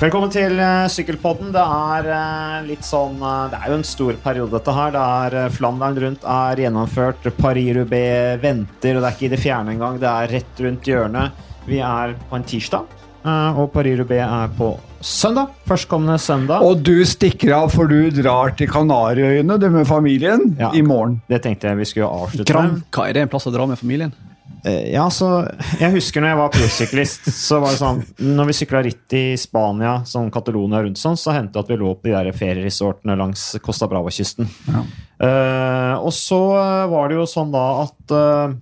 [0.00, 1.50] Velkommen til uh, Sykkelpodden.
[1.52, 4.94] Det er uh, litt sånn uh, Det er jo en stor periode, dette her.
[4.94, 7.28] Det er Flandern rundt er gjennomført.
[7.36, 9.98] Paris-Roubais venter, og det er ikke i det fjerne engang.
[10.00, 11.42] Det er rett rundt hjørnet.
[11.68, 12.96] Vi er på en tirsdag,
[13.28, 14.70] og Paris-Roubais er på
[15.04, 15.52] søndag.
[15.68, 16.64] Førstkommende søndag.
[16.64, 20.72] Og du stikker av, for du drar til Kanariøyene du med familien Ja.
[20.72, 21.20] i morgen.
[21.28, 22.82] Det tenkte jeg vi skulle avslutte med.
[22.88, 24.16] Hva er det en plass å dra med familien?
[24.64, 25.48] Eh, Ja, så
[25.80, 28.02] Jeg husker når jeg var prosyklist, så var det sånn
[28.36, 31.78] Når vi sykla ritt i Spania, sånn Catalonia rundt sånn, så hendte det at vi
[31.80, 34.48] lå på de der ferieresortene langs Costa Brava-kysten.
[34.68, 34.82] Ja.
[35.20, 36.40] Uh, og så
[36.88, 38.54] var det jo sånn da at uh,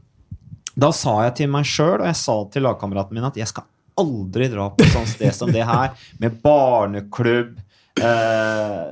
[0.79, 3.67] Da sa jeg til meg sjøl, og jeg sa til lagkameratene min, at jeg skal
[3.99, 7.57] aldri dra på et sånt sted som det her, med barneklubb
[8.03, 8.83] uh,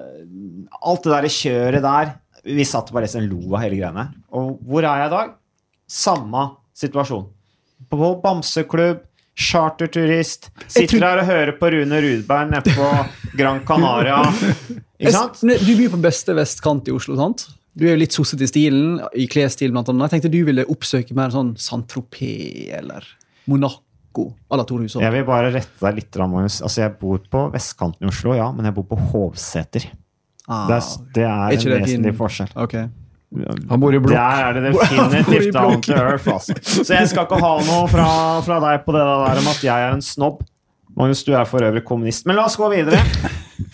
[0.86, 2.14] Alt det der kjøret der.
[2.46, 4.06] Vi satt bare og lo av hele greiene.
[4.38, 5.34] Og hvor er jeg i dag?
[5.90, 6.44] Samme
[6.76, 7.26] situasjon.
[7.92, 9.02] På bamseklubb,
[9.36, 10.50] charterturist.
[10.72, 12.90] Sitter der og hører på Rune Rudberg nede på
[13.36, 14.22] Gran Canaria.
[15.00, 15.42] Ikke sant?
[15.44, 17.46] Du bor på beste vestkant i Oslo, sant?
[17.76, 20.06] Du er jo litt sossete i stilen, i klesstil blant annet.
[20.08, 23.04] Jeg tenkte du ville oppsøke mer sånn Saint-Tropez eller
[23.52, 25.04] Monaco à la Tore Hushovd.
[25.04, 26.62] Jeg vil bare rette deg litt, Magnus.
[26.64, 29.90] Altså, jeg bor på vestkanten i Oslo, ja, men jeg bor på Hovseter.
[30.48, 32.54] Ah, Det er, det er Er en vesentlig forskjell.
[32.64, 32.78] ok.
[33.70, 34.16] Han bor i blokk.
[34.16, 36.56] Der er det definitivt down to earth, altså.
[36.62, 38.08] Så jeg skal ikke ha noe fra,
[38.46, 40.42] fra deg på det der om at jeg er en snobb.
[40.96, 42.24] Magnus, du er for øvrig kommunist.
[42.26, 43.02] Men la oss gå videre.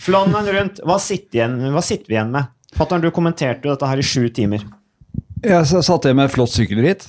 [0.03, 0.81] Flannen rundt.
[0.83, 2.51] Hva sitter, igjen, hva sitter vi igjen med?
[2.75, 4.65] Fatter'n, du kommenterte jo dette her i sju timer.
[5.43, 7.05] Jeg satt igjen med flott sykkelritt.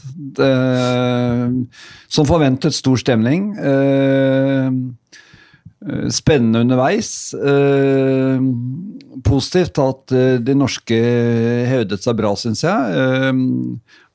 [2.11, 3.53] Som forventet stor stemning.
[3.59, 4.69] Eh,
[5.87, 7.11] eh, Spennende underveis.
[9.23, 10.99] Positivt at eh, de norske
[11.71, 12.99] hevdet seg bra, syns jeg.
[12.99, 13.33] Eh,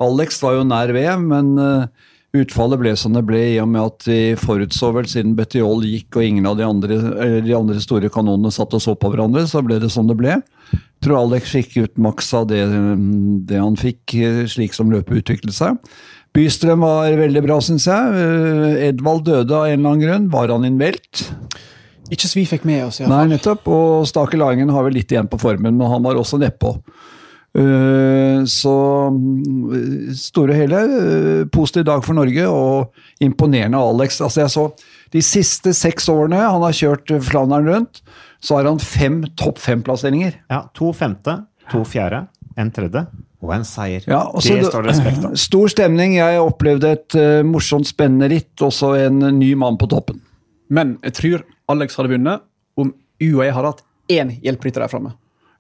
[0.04, 2.10] Alex var jo nær ved, men eh,
[2.42, 6.20] utfallet ble som det ble, i og med at vi forutså vel siden Betiol gikk
[6.20, 7.00] og ingen av de andre,
[7.46, 10.38] de andre store kanonene satt og så på hverandre, så ble det som det ble.
[10.74, 12.62] Jeg Tror Alex fikk ut maks av det,
[13.48, 14.18] det han fikk,
[14.52, 15.80] slik som løpet utviklet seg.
[16.36, 18.28] Bystrøm var veldig bra, syns jeg.
[18.92, 20.28] Edvald døde av en eller annen grunn.
[20.36, 21.24] Var han innmeldt?
[22.10, 23.08] Ikke så vi fikk med oss, ja.
[23.12, 23.68] Nei, nettopp.
[23.70, 26.76] Og Stake Langen har vel litt igjen på formen, men han var også nedpå.
[27.58, 28.74] Eh, Så
[29.10, 32.92] mm, store og hele, eh, positiv dag for Norge, og
[33.26, 34.20] imponerende Alex.
[34.22, 34.68] Altså jeg så
[35.12, 38.04] De siste seks årene han har kjørt Flandern rundt,
[38.46, 40.36] så har han fem topp fem-plasseringer.
[40.52, 43.08] Ja, To femte, to fjerde, en tredje
[43.42, 44.04] og en seier.
[44.06, 45.34] Ja, og så det står det respekt av.
[45.48, 46.14] Stor stemning.
[46.20, 50.22] Jeg opplevde et eh, morsomt, spennende ritt, Også en ny mann på toppen.
[50.70, 52.42] Men jeg tror Alex hadde vunnet
[52.80, 55.14] om UAE hadde hatt én hjelperytter der framme.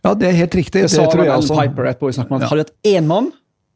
[0.05, 0.85] Ja, det er helt riktig.
[0.85, 1.57] Det Det, tror jeg også.
[1.59, 2.07] Piper etterpå.
[2.07, 2.47] vi snakket om Ja.
[2.47, 3.31] Hadde de hatt én mann,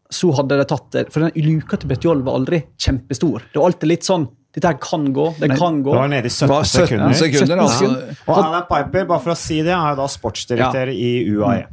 [0.10, 1.12] så hadde de tatt det.
[1.12, 3.44] For den luka til Betjol var aldri kjempestor.
[3.52, 5.94] Det var alltid litt sånn Dette her kan gå, det Men, kan gå.
[5.96, 7.14] Det var nede i 17 Det 17 sekunder.
[7.18, 7.88] sekunder, altså.
[7.90, 11.64] 17 Og Alan Piper, bare for å si det, er jo da sportsdirektør i UAE.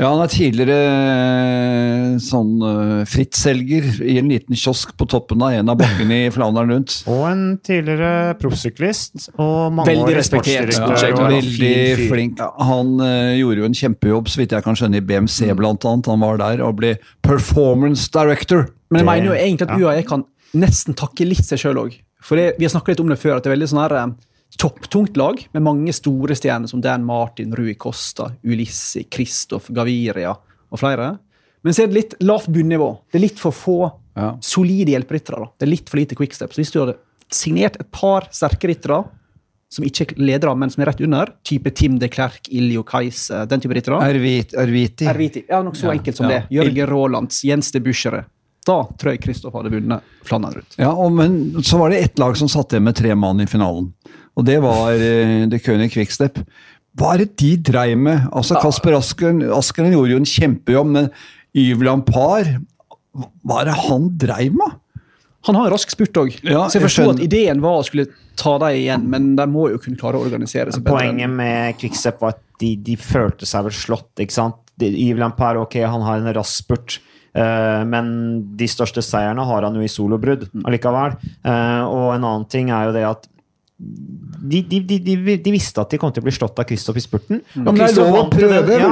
[0.00, 5.52] Ja, han er tidligere eh, sånn uh, frittselger i en liten kiosk på toppen av
[5.58, 6.94] en av bakkene i Flandern rundt.
[7.12, 9.28] Og en tidligere proffsyklist.
[9.36, 10.72] Og Veldig mangeårig respektert.
[10.78, 12.42] Ja, veldig fin flink.
[12.70, 16.10] Han uh, gjorde jo en kjempejobb, så vidt jeg kan skjønne, i BMC blant annet.
[16.14, 16.94] Han var der og ble
[17.26, 18.70] performance director.
[18.90, 19.76] Men jeg mener jo egentlig at.
[19.82, 20.24] UAE kan
[20.56, 22.00] nesten takke litt seg sjøl òg.
[22.22, 23.94] For det, vi har snakket litt om det før, at det er veldig sånn her
[23.98, 24.12] eh,
[24.62, 30.80] topptungt lag med mange store stjerner som Dan Martin, Rui Costa, Ulissi, Kristoff, Gaviria og
[30.80, 31.16] flere.
[31.62, 32.90] Men så er det litt lavt bunnivå.
[33.10, 33.80] Det er litt for få
[34.14, 34.36] Ja.
[34.44, 35.48] solide hjelperyttere.
[35.58, 36.52] Det er litt for lite quickstep.
[36.52, 36.98] Så hvis du hadde
[37.32, 39.04] signert et par sterke ryttere,
[39.72, 43.30] som ikke er ledere, men som er rett under, type Tim de Klerk, Iljo Kais,
[43.48, 44.02] den type ryttere
[44.60, 45.06] Erviti.
[45.08, 45.44] Erviti.
[45.48, 46.42] Ja, noe så enkelt som ja.
[46.42, 46.52] det.
[46.52, 48.26] Jørgen Raalands, Jens de Buschere.
[48.66, 50.76] Da tror jeg Kristoff hadde vunnet Flandern rundt.
[50.78, 53.48] Ja, og, men så var det ett lag som satt igjen med tre mann i
[53.50, 53.88] finalen.
[54.38, 56.38] Og det var uh, The König Quickstep.
[56.98, 58.28] Hva er det de dreiv med?
[58.32, 61.08] Altså, Kasper Askeren, Askeren gjorde jo en kjempejobb, men
[61.56, 62.50] Yves Lampard
[63.44, 64.78] Hva er det han dreiv med?
[65.48, 67.22] Han har en rask spurt òg, Ja, så jeg jeg at skjønner.
[67.24, 68.06] ideen var å skulle
[68.38, 71.00] ta dem igjen, men de må jo kunne klare å organisere seg bedre.
[71.00, 74.12] Poenget med Quickstep var at de, de følte seg vel slått.
[74.22, 74.60] ikke sant?
[74.78, 77.11] Yves Lampard, ok, han har en rask spurt, eh,
[77.88, 78.08] men
[78.60, 81.16] de største seierne har han jo i solobrudd allikevel.
[81.40, 83.28] Eh, og en annen ting er jo det at
[83.82, 84.98] de, de, de,
[85.42, 87.40] de, visste at de kom til å bli slått av Kristoff i spurten.
[87.62, 88.90] Og det er Kristoff vant Ja,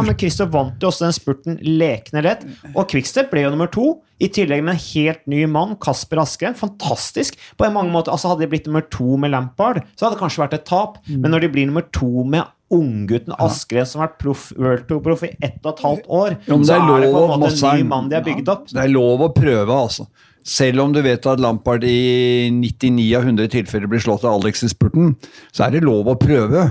[0.51, 2.45] vant jo også den spurten lekende lett.
[2.73, 6.53] Og Quickstep ble jo nummer to, i tillegg med en helt ny mann, Kasper Aske.
[6.59, 7.39] Fantastisk.
[7.59, 10.23] På en mange måter, altså Hadde de blitt nummer to med Lampard, så hadde det
[10.25, 10.99] kanskje vært et tap.
[11.11, 15.25] Men når de blir nummer to med unggutten Askred som har vært proff, World Tour-proff
[15.27, 16.37] i ett og et halvt år.
[16.47, 18.69] Ja, så er er det på en måte en ny mann de har bygd opp.
[18.71, 20.07] Det er lov å prøve, altså.
[20.47, 24.65] Selv om du vet at Lampard i 99 av 100 tilfeller blir slått av Alex
[24.65, 25.17] i spurten,
[25.53, 26.69] så er det lov å prøve.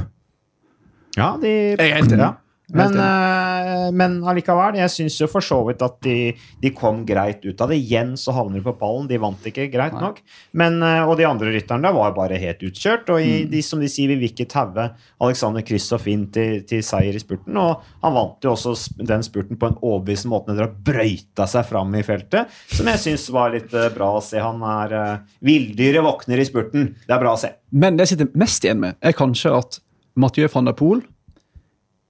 [1.17, 2.23] Ja, de, Jeg er helt enig.
[2.25, 2.33] ja.
[2.75, 7.41] Men, eh, men allikevel, jeg syns jo for så vidt at de, de kom greit
[7.45, 7.79] ut av det.
[7.81, 9.07] Igjen så havner de på pallen.
[9.09, 10.21] De vant ikke greit nok.
[10.59, 13.09] Men, eh, og de andre rytterne der var bare helt utkjørt.
[13.13, 14.89] Og i, de, som de sier, vi vil ikke taue
[15.25, 17.57] Alexander Kristoff inn til, til seier i spurten.
[17.59, 21.67] Og han vant jo også den spurten på en overbevisende måte når han brøyta seg
[21.69, 22.53] fram i feltet.
[22.69, 24.39] Som jeg syns var litt eh, bra å se.
[24.39, 26.91] Han er uh, Villdyret våkner i spurten.
[27.05, 27.55] Det er bra å se.
[27.69, 29.81] Men det jeg sitter mest igjen med, er kanskje at
[30.19, 31.01] Mathieu van der Poel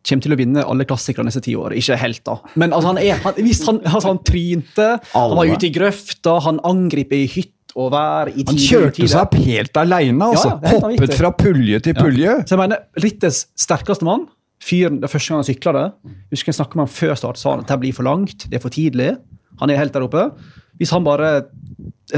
[0.10, 1.76] kommer til å vinne alle klassikere neste ti år.
[1.80, 2.40] Ikke helt, da.
[2.60, 6.62] Men altså, han, er, han, han, altså, han trynte, han var ute i grøfta, han
[6.68, 10.56] angriper i hytt og vær i Han kjørte seg opp helt aleine, altså.
[10.56, 12.36] Ja, det er Hoppet fra pulje til pulje.
[12.46, 14.26] Så jeg mener, rittets sterkeste mann,
[14.64, 15.84] fyren det første gang han sykla det
[16.34, 18.60] Husker jeg snakka med han før start, sa han at det blir for langt, det
[18.60, 19.14] er for tidlig.
[19.62, 20.26] Han er helt der oppe.
[20.80, 21.32] Hvis han bare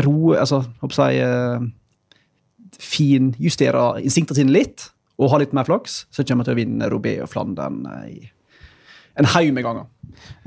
[0.05, 1.69] roer Altså, håper jeg eh,
[2.81, 4.87] finjusterer instinktene sine litt,
[5.21, 8.05] og har litt mer flaks, så kommer jeg til å vinne Robé og Flandern eh,
[8.09, 8.31] i
[9.19, 9.89] en haug med ganger.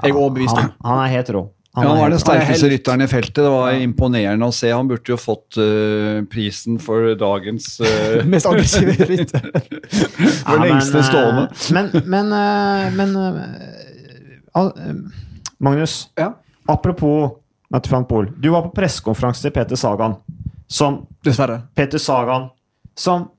[0.03, 0.56] Jeg er overbevist.
[0.56, 1.43] Han, han er helt rå.
[1.75, 3.41] Ja, han var den sterkeste rytteren i feltet.
[3.43, 4.71] Det var imponerende å se.
[4.71, 9.49] Han burde jo fått uh, prisen for dagens uh, Mest aggressive rytter.
[9.50, 11.44] For Ja, lengste men, stående.
[11.75, 12.26] Men, men,
[12.94, 13.17] men
[14.55, 14.93] eh,
[15.59, 16.31] Magnus, Ja.
[16.71, 17.41] apropos
[18.09, 18.31] Poel.
[18.38, 20.15] Du var på pressekonferanse til Peter Sagan,
[20.71, 21.65] som Dessverre.
[21.75, 22.53] Peter Sagan,
[22.94, 23.32] som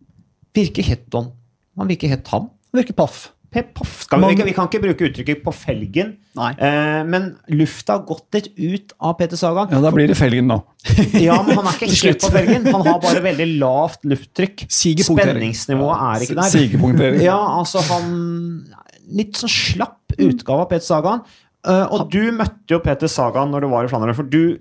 [0.56, 1.32] virker helt don.
[1.78, 2.50] Han virker helt tam.
[2.72, 3.30] Han virker paff.
[3.56, 4.02] Paff.
[4.04, 6.50] Skal vi, vi, kan, ikke bruke uttrykket 'på felgen', Nei.
[6.60, 9.70] eh, men lufta har gått litt ut av Peter Sagan.
[9.72, 10.60] Ja, da blir det felgen, da.
[11.28, 12.68] Ja, men han er ikke helt på felgen.
[12.68, 14.66] Han har bare veldig lavt lufttrykk.
[14.68, 17.22] Spenningsnivået er ikke der.
[17.24, 18.66] Ja, altså han
[19.06, 21.20] Litt sånn slapp utgave av Peter Sagan.
[21.66, 24.16] Eh, og du møtte jo Peter Sagan når du var i Flandern.
[24.18, 24.56] For du,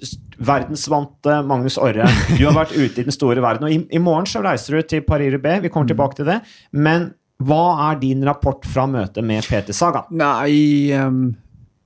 [0.45, 2.09] verdensvante Magnus Orre,
[2.39, 3.69] du har vært ute i den store verden.
[3.69, 5.59] Og i, i morgen så reiser du til Paris Rubé.
[5.65, 6.41] Vi kommer tilbake til det.
[6.73, 7.13] Men
[7.45, 10.07] hva er din rapport fra møtet med Peter Sagan?
[10.15, 11.35] Nei um,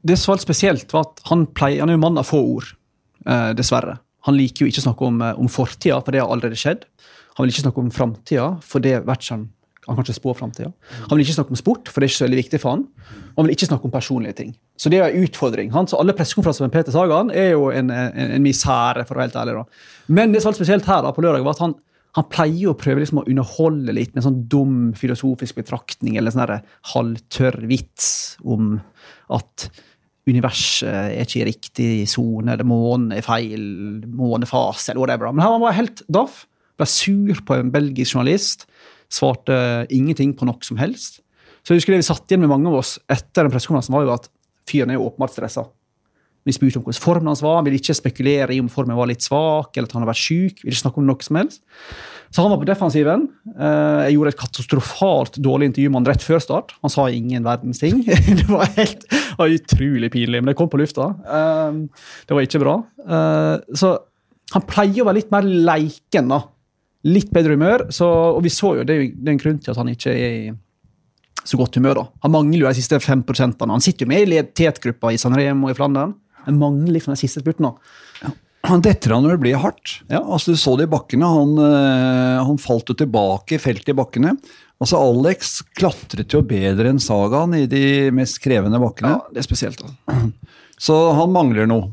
[0.04, 2.74] Det som var spesielt, var at han, pleier, han er jo mann av få ord.
[3.26, 3.98] Uh, dessverre.
[4.28, 6.82] Han liker jo ikke å snakke om, eh, om fortida, for det har allerede skjedd.
[7.36, 9.46] Han vil ikke snakke om framtida, for det vet ikke han
[9.88, 10.70] han kan ikke spå framtida.
[11.08, 12.84] Han vil ikke snakke om sport, for det er ikke så veldig viktig for han.
[13.32, 14.54] Og han vil ikke snakke om personlige ting.
[14.76, 15.72] Så det er en utfordring.
[15.72, 19.22] Han, så alle pressekonferanser med Peter Sagan er jo en, en, en misere, for å
[19.22, 19.56] være helt ærlig.
[19.62, 19.84] da.
[20.18, 21.74] Men det som var spesielt her da, på lørdag, var at han,
[22.18, 26.36] han pleier å prøve liksom å underholde litt med en sånn dum filosofisk betraktning eller
[26.36, 26.58] sånn
[26.92, 28.10] halvtørr vits
[28.44, 28.76] om
[29.32, 29.70] at
[30.28, 33.62] universet er ikke i riktig sone, eller månen er feil
[34.04, 35.32] månefase, eller whatever.
[35.32, 36.42] Men han var helt daff.
[36.78, 38.68] Ble sur på en belgisk journalist.
[39.12, 41.20] Svarte ingenting på noe som helst.
[41.64, 44.06] Så jeg husker det vi satt igjen med mange av oss etter den pressekonferansen, var
[44.06, 44.28] jo at
[44.68, 45.66] fyren er jo åpenbart stressa.
[46.48, 49.08] Vi spurte om hvordan formen hans var, han ville ikke spekulere i om formen var
[49.10, 50.62] litt svak, eller at han hadde vært syk.
[50.62, 51.60] Ville ikke snakke om noe som helst.
[52.32, 53.26] Så han var på defensiven.
[53.52, 56.72] Eh, Jeg gjorde et katastrofalt dårlig intervju med han rett før start.
[56.84, 58.00] Han sa ingen verdens ting.
[58.40, 61.10] Det var helt det var utrolig pinlig, men det kom på lufta.
[61.24, 61.80] Eh,
[62.28, 62.76] Det var ikke bra.
[63.04, 63.92] Eh, Så
[64.54, 66.42] han pleier å være litt mer leiken, da.
[67.06, 67.86] Litt bedre humør.
[67.94, 70.32] Så, og vi så jo, det det er en grunn til at han ikke er
[70.38, 70.56] i
[71.48, 71.94] så godt humør.
[71.94, 72.04] da.
[72.24, 73.24] Han mangler jo de siste 5
[73.70, 76.14] Han sitter jo med i tetgruppa i Sanremo og i Flandern.
[76.44, 77.72] Han mangler liksom de siste spurtene.
[78.66, 80.00] Han detter han når det blir hardt.
[80.10, 80.20] Ja.
[80.20, 81.24] Altså, du så det i bakkene.
[81.24, 84.34] Han, øh, han falt jo tilbake i feltet i bakkene.
[84.82, 89.14] Altså, Alex klatret jo bedre enn Sagaen i de mest krevende bakkene.
[89.14, 89.82] Ja, det er spesielt.
[90.78, 91.88] Så han mangler noe.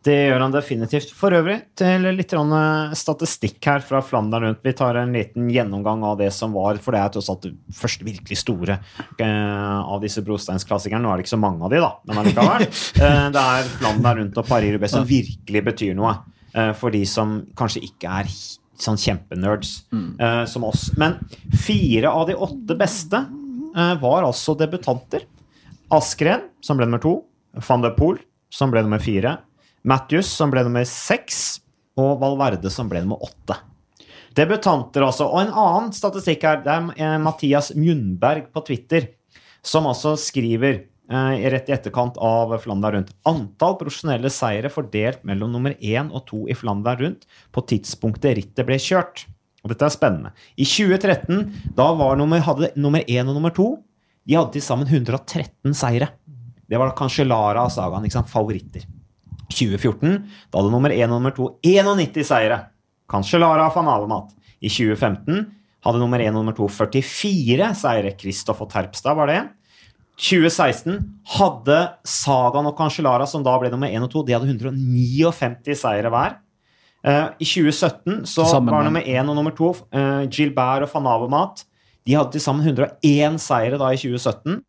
[0.00, 1.10] Det gjør han definitivt.
[1.12, 4.62] For øvrig, til litt eh, statistikk her fra Flandern rundt.
[4.64, 7.52] Vi tar en liten gjennomgang av det som var, for det er tross alt det
[7.76, 8.78] første virkelig store
[9.20, 11.04] eh, av disse brosteinsklassikerne.
[11.04, 12.68] Nå er det ikke så mange av de, da, men allikevel.
[13.00, 16.16] Eh, det er Flandern rundt og Paris-Roubaix som virkelig betyr noe
[16.76, 18.30] for de som kanskje ikke er
[18.82, 20.88] sånn kjempenerds eh, som oss.
[21.00, 21.16] Men
[21.62, 23.22] fire av de åtte beste
[24.02, 25.24] var altså debutanter.
[25.94, 27.14] Askren, som ble nummer to.
[27.68, 28.18] Van de Poel,
[28.52, 29.36] som ble nummer fire.
[29.82, 31.60] Matthews, som ble nummer seks.
[32.00, 33.58] Og Valverde, som ble nummer åtte.
[34.36, 35.26] Debutanter, altså.
[35.26, 36.60] Og en annen statistikk her.
[36.64, 39.10] Det er eh, Mathias Mjundberg på Twitter
[39.66, 45.52] som altså skriver eh, rett i etterkant av Flandern rundt antall profesjonelle seire fordelt mellom
[45.54, 49.26] nummer én og to i Flandern rundt på tidspunktet rittet ble kjørt.
[49.60, 50.32] Og dette er spennende.
[50.56, 53.74] I 2013 da nummer, hadde nummer én og nummer to
[54.24, 56.12] de hadde til sammen 113 seire.
[56.70, 58.84] Det var da Lara og Sagaen, favoritter.
[59.52, 60.18] 2014
[60.50, 62.60] da hadde nummer 1 og nummer 2 91 seire.
[63.10, 64.34] Cancellara og van Alemat.
[64.60, 65.48] I 2015
[65.86, 68.12] hadde nummer 1 og nummer 2 44 seire.
[68.18, 69.40] Kristoff og Terpstad var det.
[70.20, 71.00] 2016
[71.38, 76.12] hadde Sagan og Cancellara, som da ble nummer 1 og 2, de hadde 159 seire
[76.12, 76.36] hver.
[77.00, 81.08] Uh, I 2017 så Sammen, var nummer 1 og nummer 2 uh, Gilbert og van
[81.08, 81.64] Avermaet.
[82.04, 84.60] De hadde til sammen 101 seire da i 2017.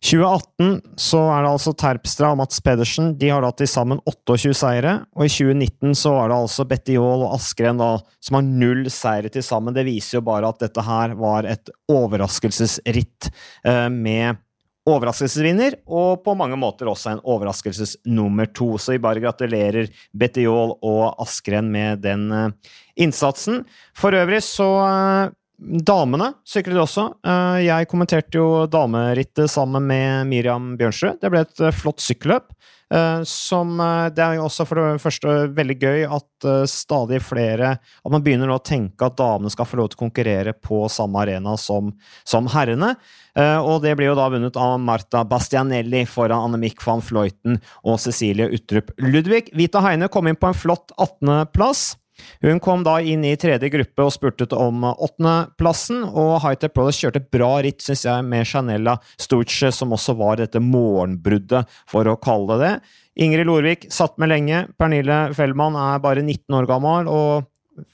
[0.00, 3.12] 2018 så er det altså Terpstra og Mats Pedersen.
[3.20, 4.94] De har da til sammen 28 seire.
[5.12, 7.90] Og i 2019 så var det altså Betty Bettiol og Askren da,
[8.24, 9.76] som har null seire til sammen.
[9.76, 13.28] Det viser jo bare at dette her var et overraskelsesritt
[13.68, 14.40] eh, med
[14.88, 18.72] overraskelsesvinner, og på mange måter også en overraskelses nummer to.
[18.80, 22.72] Så vi bare gratulerer Betty Bettiol og Askren med den eh,
[23.04, 23.66] innsatsen.
[23.92, 27.02] For øvrig så eh, Damene syklet også.
[27.20, 31.18] Eh, Jeg kommenterte jo damerittet sammen med Miriam Bjørnsrud.
[31.20, 32.46] Det ble et eh, flott sykkelløp.
[32.90, 38.10] eh, Som Det er jo også for det første veldig gøy at stadig flere At
[38.10, 41.58] man begynner å tenke at damene skal få lov til å konkurrere på samme arena
[41.60, 41.92] som,
[42.24, 42.94] som herrene.
[43.36, 48.48] Og det blir jo da vunnet av Marta Bastianelli foran Annemiek van Fløyten og Cecilie
[48.56, 49.52] Utrup Ludvig.
[49.54, 51.98] Vita Heine kom inn på en flott 18.-plass.
[52.44, 57.24] Hun kom da inn i tredje gruppe og spurtet om åttendeplassen, og Hightech Brothers kjørte
[57.32, 62.56] bra ritt, syns jeg, med Chanella Sturce, som også var dette morgenbruddet, for å kalle
[62.56, 62.74] det det.
[63.20, 64.64] Ingrid Lorvik satt med lenge.
[64.78, 67.48] Pernille Fellmann er bare 19 år gammel og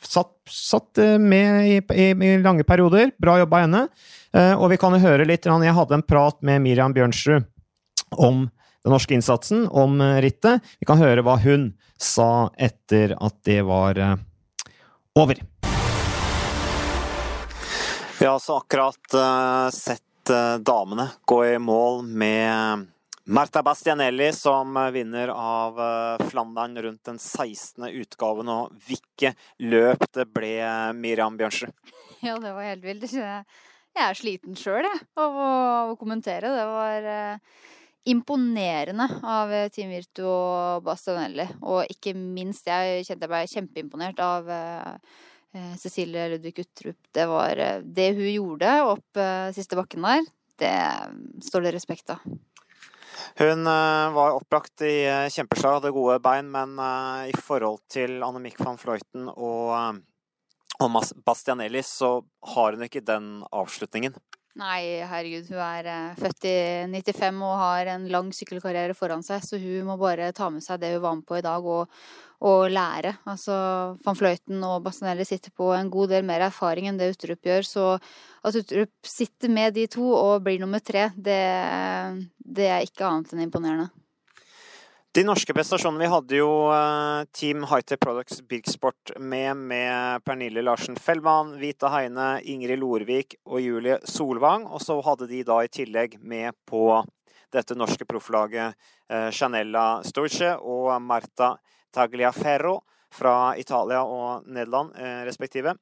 [0.04, 3.12] satt, satt med i, i, i lange perioder.
[3.22, 3.86] Bra jobba henne.
[4.36, 5.46] Eh, Og vi kan jo høre litt.
[5.46, 7.46] Jeg hadde en prat med Miriam Bjørnsrud
[8.22, 8.46] om
[8.86, 10.62] den norske innsatsen, om eh, rittet.
[10.78, 14.12] Vi kan høre hva hun sa etter at det var eh,
[15.18, 15.40] over.
[18.16, 20.02] Vi har altså akkurat eh, sett
[20.66, 22.86] damene gå i mål med
[23.26, 25.78] Marta Bastianelli som vinner av
[26.30, 27.86] Flandern rundt den 16.
[27.90, 28.50] utgaven.
[28.50, 30.56] Og hvilket løp det ble,
[30.98, 31.74] Miriam Bjørnsrud?
[32.26, 33.06] Ja, det var helt vilt.
[33.12, 36.50] Jeg er sliten sjøl, jeg, av å, kommentere.
[36.50, 37.10] Det var
[38.06, 41.46] imponerende av eh, Team Virtu og Bastianelli.
[41.66, 44.92] Og ikke minst, jeg kjente jeg ble kjempeimponert av eh,
[45.56, 46.98] eh, Cecilie Ludvig Uttrup.
[47.10, 49.22] Det var Det hun gjorde opp
[49.56, 50.28] siste bakken der,
[50.62, 50.74] det
[51.44, 52.22] står det respekt av.
[53.36, 56.76] Hun var opplagt i kjempeslag, hadde gode bein, men
[57.28, 60.00] i forhold til Annemiek van Fløyten og,
[60.80, 62.20] og Bastianelli, så
[62.54, 64.16] har hun ikke den avslutningen.
[64.56, 66.54] Nei, herregud, hun er eh, født i
[66.88, 70.80] 95 og har en lang sykkelkarriere foran seg, så hun må bare ta med seg
[70.80, 71.92] det hun var med på i dag, og,
[72.40, 73.12] og lære.
[73.28, 73.58] Altså,
[74.06, 77.68] van Fløyten og Bastianelli sitter på en god del mer erfaring enn det Uttrup gjør,
[77.68, 77.84] så
[78.48, 81.36] at Uttrup sitter med de to og blir nummer tre, det,
[82.40, 83.90] det er ikke annet enn imponerende.
[85.16, 90.98] De norske prestasjonene Vi hadde jo eh, Team Hightech Products Birksport med, med Pernille Larsen
[91.00, 94.66] Fellmann, Vita Heine, Ingrid Lorvik og Julie Solvang.
[94.68, 97.00] Og så hadde de da i tillegg med på
[97.48, 98.76] dette norske profflaget
[99.08, 101.54] Chanella Janella Storce og Marta
[101.96, 105.78] Tagliaferro fra Italia og Nederland eh, respektive.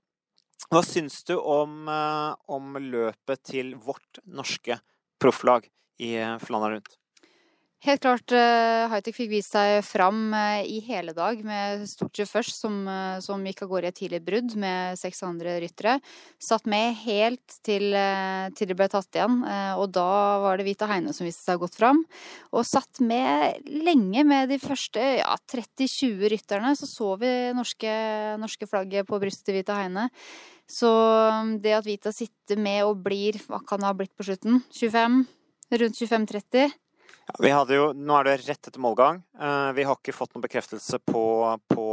[0.71, 4.79] Hva syns du om, eh, om løpet til vårt norske
[5.19, 5.67] profflag
[5.99, 7.01] i eh, Flandern rundt?
[7.85, 12.57] Helt klart uh, Hightech fikk vist seg fram eh, i hele dag, med Storche først,
[12.57, 15.99] som, eh, som gikk av gårde i et tidlig brudd med seks andre ryttere.
[16.41, 20.07] Satt med helt til, eh, til det ble tatt igjen, eh, og da
[20.41, 22.01] var det Vita Heine som viste seg godt fram.
[22.57, 27.93] Og satt med lenge med de første ja, 30-20 rytterne, så så vi norske,
[28.41, 30.07] norske flagget på brystet til Vita Heine.
[30.65, 34.25] Så um, det at Vita sitter med og blir, hva kan det ha blitt på
[34.25, 34.63] slutten?
[34.73, 35.21] 25?
[35.75, 36.73] Rundt 25-30?
[37.25, 39.23] Ja, jo, nå er det rett etter målgang.
[39.41, 41.25] Eh, vi har ikke fått noen bekreftelse på,
[41.73, 41.85] på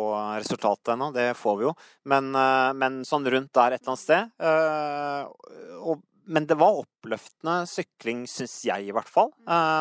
[0.42, 1.74] resultatet ennå, det får vi jo.
[2.12, 4.34] Men, eh, men sånn rundt der et eller annet sted.
[4.44, 9.32] Eh, og, men det var oppløftende sykling, syns jeg i hvert fall.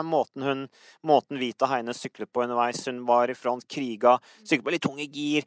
[0.06, 0.62] Måten, hun,
[1.06, 2.80] måten Vita Heine syklet på underveis.
[2.88, 5.46] Hun var i front, kriga, syklet på litt tunge gir.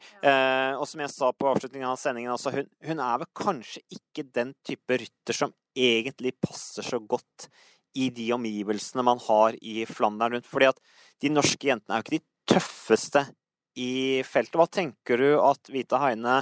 [0.78, 4.24] Og som jeg sa på avslutningen av sendingen, altså, hun, hun er vel kanskje ikke
[4.38, 7.48] den type rytter som egentlig passer så godt
[7.94, 10.50] i de omgivelsene man har i Flandern rundt.
[10.50, 10.80] Fordi at
[11.22, 13.24] de norske jentene er jo ikke de tøffeste
[13.80, 14.58] i feltet.
[14.58, 16.40] Hva tenker du at Vita Heine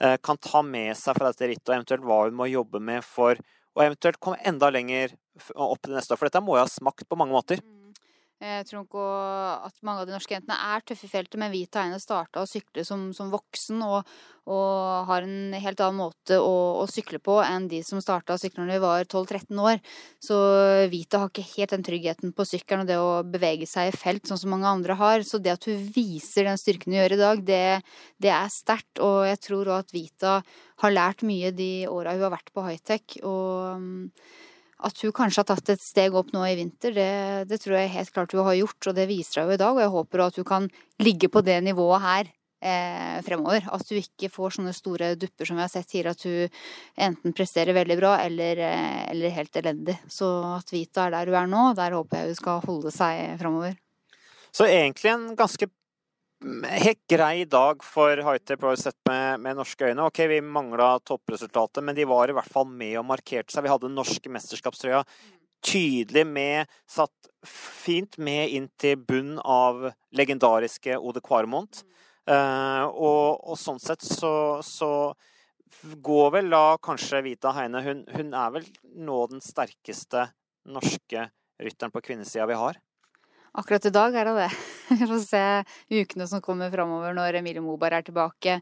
[0.00, 3.04] eh, kan ta med seg fra dette rittet, og eventuelt hva hun må jobbe med
[3.06, 3.40] for
[3.72, 5.16] å eventuelt komme enda lenger
[5.54, 6.20] opp til neste år?
[6.20, 7.64] For dette må jo ha smakt på mange måter.
[8.42, 8.48] Mm.
[8.58, 9.06] Jeg tror ikke
[9.68, 12.48] at mange av de norske jentene er tøffe i feltet, men Vita Heine starta å
[12.48, 14.08] sykle som, som voksen og,
[14.50, 18.42] og, har en helt annen måte å, å sykle på enn de som starta å
[18.42, 19.78] sykle når de var 12-13 år.
[20.22, 20.38] Så
[20.90, 24.26] Vita har ikke helt den tryggheten på sykkelen og det å bevege seg i felt
[24.26, 25.26] sånn som mange andre har.
[25.26, 27.64] Så det at hun viser den styrken hun gjør i dag, det,
[28.22, 28.98] det er sterkt.
[28.98, 30.38] Og jeg tror òg at Vita
[30.82, 33.20] har lært mye de åra hun har vært på high-tech.
[33.22, 34.50] og
[34.86, 37.08] at hun kanskje har tatt et steg opp nå i vinter, det,
[37.50, 39.74] det, tror jeg helt klart hun har gjort, og det viser hun i dag.
[39.76, 40.70] Og jeg håper at hun kan
[41.02, 42.30] ligge på det nivået her
[42.62, 43.68] eh, fremover.
[43.74, 47.36] At hun ikke får sånne store dupper som vi har sett tidligere, at hun enten
[47.36, 49.98] presterer veldig bra eller, eh, eller helt elendig.
[50.10, 53.38] Så at Vita er der hun er nå, der håper jeg hun skal holde seg
[53.42, 53.78] fremover.
[54.52, 55.70] Så egentlig en ganske
[56.82, 60.08] helt grei dag for Hightep Pro sett med, med, norske øyne.
[60.08, 63.66] Ok, vi mangla toppresultatet, men de var i hvert fall med og markerte seg.
[63.66, 65.02] Vi hadde norske mesterskapstrøya
[65.62, 71.84] tydelig med, satt fint med inn til bunn av legendariske Ode Kvarmont.
[72.28, 74.90] Uh, og, og, sånn sett så, så,
[76.06, 78.66] går vel da kanskje Vita Heine hun, hun er vel
[79.02, 80.28] nå den sterkeste
[80.70, 81.24] norske
[81.58, 82.78] rytteren på kvinnesida vi har?
[83.52, 84.48] Akkurat i dag er det det.
[84.96, 85.42] Vi får se
[85.92, 88.54] ukene som kommer framover når Emilie Moberg er tilbake.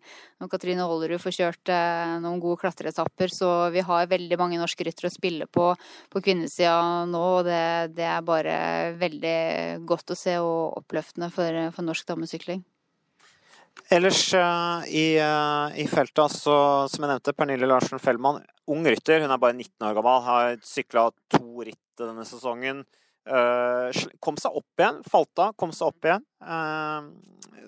[0.43, 3.31] Når Katrine Hollerud får kjørt eh, noen gode klatreetapper.
[3.31, 5.69] Så vi har veldig mange norske ryttere å spille på
[6.11, 7.23] på kvinnesida nå.
[7.39, 8.59] Og det, det, er bare
[8.99, 9.39] veldig
[9.87, 12.67] godt å se og oppløftende for, for norsk damesykling.
[13.95, 16.57] Ellers uh, i, uh, i, feltet, så,
[16.91, 18.43] som jeg nevnte, Pernille Larsen Fellmann.
[18.71, 19.23] Ung rytter.
[19.23, 20.25] Hun er bare 19 år gammel.
[20.27, 22.83] Har sykla to ritt denne sesongen.
[23.29, 25.01] Uh, kom seg opp igjen.
[25.09, 26.23] Falt av, kom seg opp igjen.
[26.41, 27.11] Uh,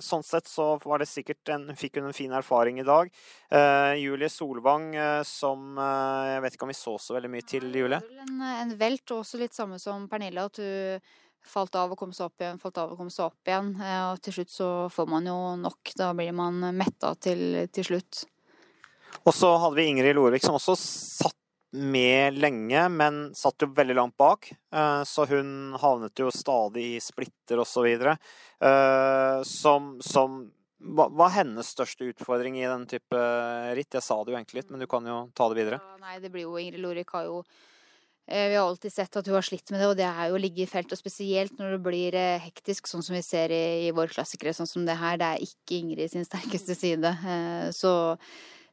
[0.03, 3.11] sånn sett så var det sikkert en, fikk hun en fin erfaring i dag.
[3.53, 4.91] Uh, Julie Solvang
[5.29, 8.01] som Jeg vet ikke om vi så så veldig mye til, Julie?
[8.25, 10.49] En, en velt, og også litt samme som Pernille.
[10.49, 11.05] At hun
[11.43, 13.75] falt av og kom seg opp igjen, falt av og kom seg opp igjen.
[14.15, 15.95] Og til slutt så får man jo nok.
[15.99, 18.25] Da blir man metta til, til slutt.
[19.27, 21.37] Og så hadde vi Ingrid Lorvik som også satt
[21.73, 24.51] med lenge, men satt jo veldig langt bak.
[24.75, 27.87] Eh, så hun havnet jo stadig i splitter osv.
[27.89, 30.43] Eh, som, som
[30.83, 33.25] hva var hennes største utfordring i den type
[33.79, 33.95] ritt?
[33.95, 35.81] Jeg sa det jo egentlig litt, men du kan jo ta det videre.
[35.81, 37.41] Ja, nei, det blir jo Ingrid Lorik har jo
[38.27, 40.37] eh, vi har alltid sett at hun har slitt med det, og det er jo
[40.37, 40.93] å ligge i felt.
[40.93, 44.69] Og spesielt når det blir hektisk, sånn som vi ser i, i våre klassikere, sånn
[44.69, 45.17] som det her.
[45.23, 47.17] Det er ikke Ingrid sin sterkeste side.
[47.73, 47.95] Så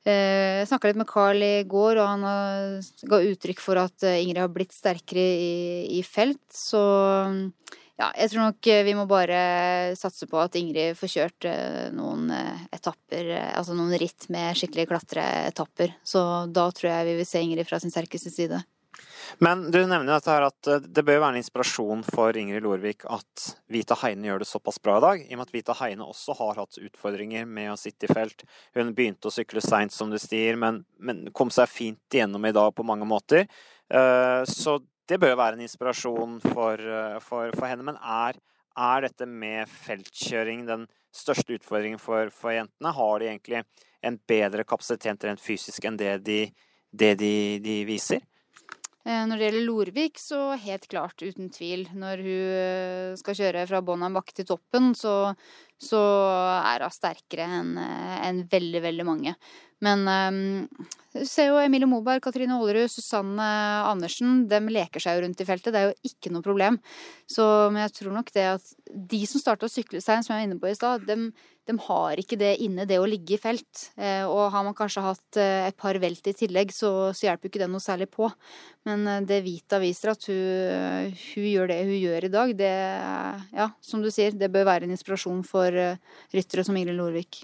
[0.08, 4.22] jeg eh, snakka litt med Carl i går, og han ga uttrykk for at eh,
[4.24, 6.42] Ingrid har blitt sterkere i, i felt.
[6.56, 6.80] Så
[8.00, 9.42] ja, jeg tror nok vi må bare
[10.00, 12.32] satse på at Ingrid får kjørt eh, noen
[12.72, 15.98] etapper, altså noen ritt med skikkelige klatreetapper.
[16.08, 18.64] Så da tror jeg vi vil se Ingrid fra sin sterkeste side.
[19.38, 23.06] Men du nevner dette her at eh, det bør være en inspirasjon for Ingrid Lorvik
[23.10, 26.08] at Vita Heine gjør det såpass bra i dag, i og med at Vita Heine
[26.08, 28.46] også har hatt utfordringer med å sitte i felt.
[28.78, 32.56] Hun begynte å sykle seint, som du sier, men, men, kom seg fint igjennom i
[32.56, 33.46] dag på mange måter.
[33.90, 37.86] Eh, så det bør være en inspirasjon for, eh, for, for henne.
[37.86, 38.40] Men er,
[38.78, 42.94] er, dette med feltkjøring den største utfordringen for, for, jentene?
[42.96, 43.64] Har de egentlig
[44.06, 46.42] en bedre kapasitet rent fysisk enn det de,
[46.92, 47.34] det de,
[47.66, 48.22] de viser?
[49.08, 51.86] Eh, når det gjelder Lorvik, så helt klart, uten tvil.
[51.96, 55.34] Når hun eh, skal kjøre fra bånn av en bakke til toppen, så,
[55.80, 56.00] så
[56.60, 59.36] er hun sterkere enn eh, en veldig, veldig mange.
[59.80, 60.88] Men um,
[61.24, 63.46] ser jo Emilie Moberg, Katrine Aalerud, Susanne
[63.88, 64.44] Andersen.
[64.52, 65.72] De leker seg jo rundt i feltet.
[65.74, 66.82] Det er jo ikke noe problem.
[67.30, 70.42] Så, men jeg tror nok det at de som starta å sykle seg, som jeg
[70.42, 71.32] var inne på i stad, de,
[71.70, 73.86] dem, har ikke det inne, det å ligge i felt.
[73.96, 77.48] Eh, og har man kanskje hatt eh, et par velt i tillegg, så, så hjelper
[77.48, 78.30] jo ikke det noe særlig på.
[78.90, 82.74] Men eh, det Vita viser, at hun, hun, gjør det hun gjør i dag, det
[83.56, 87.44] ja, som du sier, det bør være en inspirasjon for uh, ryttere som Ingrid Lorvik.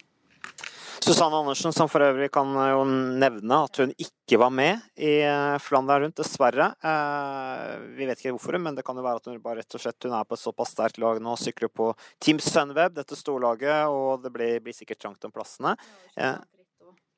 [1.06, 2.80] Susanne Andersen, som for øvrig kan jo
[3.20, 6.72] nevne at hun ikke var med i eh, Flandern rundt, dessverre.
[6.82, 9.84] Eh, vi vet ikke hvorfor, men det kan jo være at hun bare rett og
[9.84, 11.36] slett hun er på et såpass sterkt lag nå.
[11.38, 11.92] Sykler på
[12.24, 15.76] Team Sunweb, dette storlaget, og det blir, blir sikkert trangt om plassene.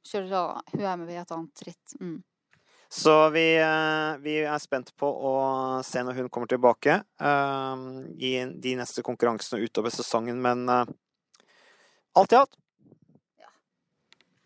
[0.08, 1.96] Kjører, hun er med i et annet ritt.
[2.02, 2.18] Mm.
[2.90, 5.34] Så vi, eh, vi, er spent på å
[5.84, 7.02] se når hun kommer tilbake
[8.18, 12.56] i de neste konkurransene utover sesongen, men alt i alt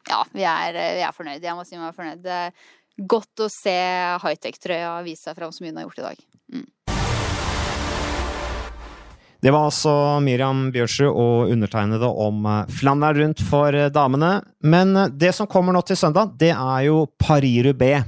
[0.10, 1.43] ja, vi er, eh, vi er fornøyd.
[1.43, 2.21] Jeg må si meg fornøyd.
[2.25, 2.54] Det er
[3.08, 3.77] godt å se
[4.23, 6.23] high-tech-trøya vise seg fram som hun har gjort i dag.
[6.51, 6.69] Mm.
[9.41, 14.36] Det var altså Miriam Bjørsrud og undertegnede om Flandern rundt for damene.
[14.62, 18.06] Men det som kommer nå til søndag, det er jo Paris-Roubais.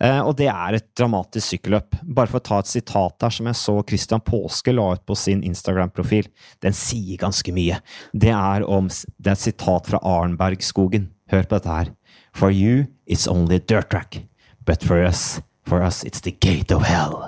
[0.00, 1.98] Eh, og det er et dramatisk sykkelløp.
[2.02, 5.16] Bare for å ta et sitat her som jeg så Christian Påske la ut på
[5.18, 6.30] sin Instagram-profil.
[6.64, 7.80] Den sier ganske mye.
[8.12, 11.10] Det er, om, det er et sitat fra Arnbergskogen.
[11.32, 11.92] Hør på dette her.
[12.34, 14.18] For you, it's only a dirt track.
[14.66, 17.22] But for us, for us, it's the gate of hell.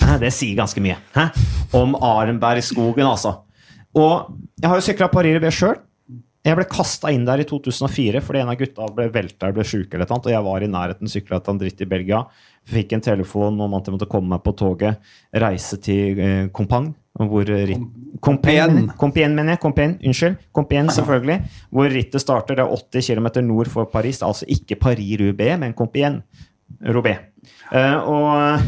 [0.00, 0.96] Det sier ganske mye.
[1.14, 1.28] Hæ?
[1.76, 3.42] Om Arnbergskogen, altså.
[3.94, 5.78] Og jeg har jo sykla Paris-Roubais sjøl.
[6.40, 9.64] Jeg ble kasta inn der i 2004 fordi en av gutta ble velta eller ble
[9.68, 12.22] sjuk, og jeg var i nærheten, sykla en dritt i Belgia.
[12.70, 15.02] Fikk en telefon om at jeg måtte komme meg på toget,
[15.36, 16.94] reise til eh, Compagne.
[17.20, 17.82] Hvor ritt,
[18.22, 19.60] Compiègne, Compiègne, mener jeg.
[19.60, 20.36] Compiègne, unnskyld.
[20.56, 21.36] Compiègne, selvfølgelig.
[21.74, 22.56] Hvor rittet starter.
[22.56, 24.22] Det er 80 km nord for Paris.
[24.22, 27.26] Altså ikke Paris-Roubaix, men Compagne-Roubaix.
[27.74, 28.62] Eh, og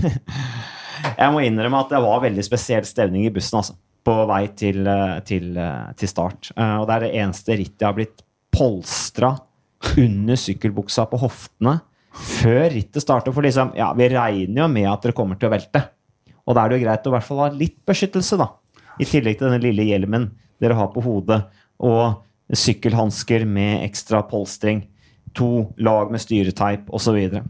[1.23, 4.87] jeg må innrømme at det var veldig spesiell stemning i bussen, altså på vei til,
[4.87, 6.51] eh, til, eh, til start.
[6.57, 9.33] Eh, og det er det eneste rittet jeg har blitt polstra
[9.99, 11.81] under sykkelbuksa på hoftene
[12.13, 13.33] før rittet starter.
[13.33, 15.85] For liksom, ja, vi regner jo med at dere kommer til å velte.
[16.47, 18.51] Og da er det jo greit å i hvert fall ha litt beskyttelse, da.
[19.01, 21.39] I tillegg til denne lille hjelmen dere har på hodet,
[21.81, 24.85] og sykkelhansker med ekstra polstring.
[25.39, 27.41] To lag med styreteip osv.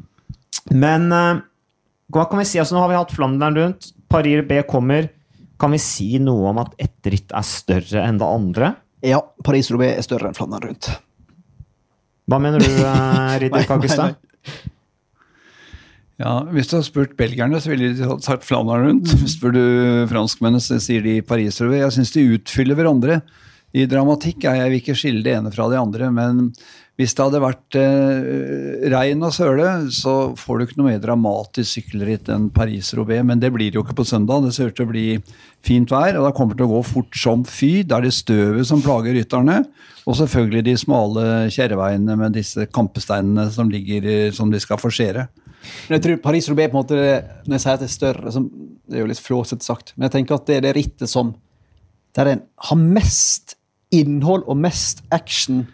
[0.70, 1.08] Men
[2.12, 2.60] hva kan vi si?
[2.60, 3.90] Altså, nå har vi hatt Flandern rundt.
[4.12, 5.08] Paris B kommer.
[5.62, 8.74] Kan vi si noe om at ett ritt er større enn det andre?
[9.06, 10.88] Ja, Paris-Roubais er større enn Flandern rundt.
[12.26, 14.16] Hva mener du, eh, Ridder Kakestad?
[16.18, 19.14] Ja, Hvis du har spurt belgierne, så ville de sagt Flandern rundt.
[19.30, 19.62] Spør du
[20.10, 21.84] franskmennene, så sier de Paris-Roubais.
[21.84, 23.20] Jeg syns de utfyller hverandre.
[23.72, 26.50] I dramatikk er jeg vil ikke skille det ene fra det andre, men
[27.02, 31.80] hvis det hadde vært eh, regn og søle, så får du ikke noe mer dramatisk
[31.80, 33.24] sykkelritt enn Paris-Roubais.
[33.26, 34.44] Men det blir det jo ikke på søndag.
[34.46, 35.06] Det ser ut til å bli
[35.66, 37.82] fint vær, og det kommer til å gå fort som fy.
[37.82, 39.58] Da er det støvet som plager rytterne.
[40.06, 45.26] Og selvfølgelig de smale kjerreveiene med disse kampesteinene som ligger som de skal forsere.
[45.88, 49.22] Men jeg tror Paris-Roubais når jeg sier at det er større Det er jo litt
[49.22, 51.36] flåsete sagt, men jeg tenker at det er det rittet som
[52.16, 53.54] der en har mest
[53.94, 55.66] innhold og mest action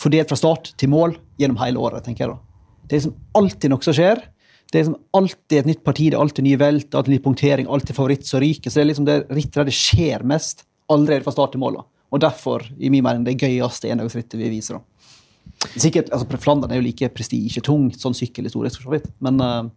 [0.00, 2.04] fordelt fra start til mål gjennom hele året.
[2.04, 2.38] tenker jeg da.
[2.84, 4.22] Det er liksom alltid noe som skjer.
[4.70, 7.68] Det er liksom alltid et nytt parti, det er alltid ny velt, alltid ny punktering,
[7.70, 8.70] alltid favoritt som ryker.
[8.70, 11.78] Så det er liksom det rittet der det skjer mest, allerede fra start til mål.
[11.78, 11.86] da.
[12.14, 14.80] Og derfor, i min mening, det gøyeste endagsrittet vi viser.
[14.80, 15.68] da.
[15.78, 19.08] Sikkert, altså Flandern er jo like prestisjetung sånn sykkelhistorisk, for så vidt.
[19.24, 19.70] Men uh,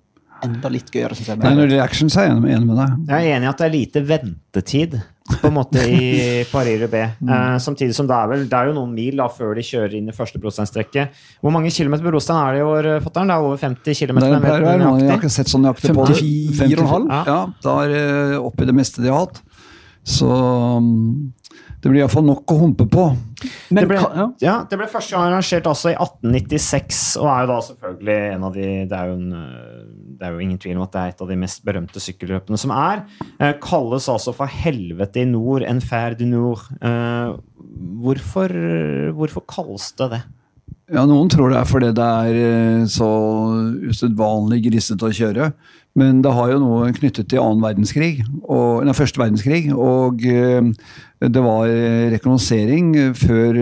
[0.45, 1.41] enda litt gøyere, syns jeg.
[1.43, 2.97] Nei, når det er action, så er jeg enig med deg.
[3.12, 6.03] Jeg er enig i at det er lite ventetid på en måte i
[6.53, 7.17] Paris-Roubais.
[7.19, 7.31] Mm.
[7.31, 9.97] Uh, samtidig som det er, vel, det er jo noen mil da, før de kjører
[9.99, 11.17] inn i første prosentstrekket.
[11.43, 13.31] Hvor mange kilometer på Brostein er det i år, fatter'n?
[13.31, 14.21] Det er over 50 km?
[14.23, 16.21] Det jeg har ikke sett sånn nøyaktig på det.
[16.61, 17.09] 54,5?
[17.11, 18.05] Ja, ja da er det
[18.41, 19.41] oppi det meste de har hatt.
[20.07, 21.33] Så um,
[21.81, 23.03] det blir iallfall nok å humpe på.
[23.69, 23.99] Men, det, ble,
[24.41, 28.45] ja, det ble første gang arrangert altså i 1896, og er jo da selvfølgelig en
[28.47, 29.35] av de Det er jo, en,
[30.17, 32.58] det er jo ingen tvil om at det er et av de mest berømte sykkelløpene
[32.60, 33.03] som er.
[33.38, 36.65] Eh, kalles altså for Helvete i nord, en fer du nord.
[36.82, 37.36] Eh,
[38.01, 38.53] hvorfor,
[39.17, 40.23] hvorfor kalles det det?
[40.95, 43.10] Ja, Noen tror det er fordi det er eh, så
[43.91, 45.51] usedvanlig grisete å kjøre.
[45.97, 49.63] Men det har jo noe knyttet til annen verdenskrig, og, nei, første verdenskrig.
[49.73, 51.71] Og det var
[52.13, 53.58] rekognosering før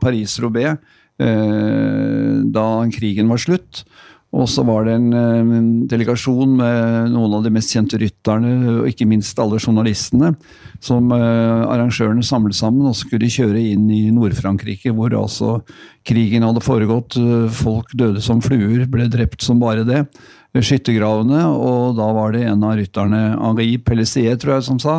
[0.00, 0.80] Paris-Roubais,
[1.20, 2.64] da
[2.96, 3.82] krigen var slutt.
[4.30, 8.86] Og så var det en, en, delegasjon med noen av de mest kjente rytterne, og
[8.86, 10.30] ikke minst alle journalistene,
[10.78, 12.86] som eh, arrangørene samlet sammen.
[12.86, 15.56] Og skulle kjøre inn i Nord-Frankrike, hvor altså
[16.06, 17.18] krigen hadde foregått.
[17.58, 20.04] Folk døde som fluer, ble drept som bare det.
[20.50, 24.96] Skyttergravene, og da var det en av rytterne, Henri Pellissier, tror jeg, som sa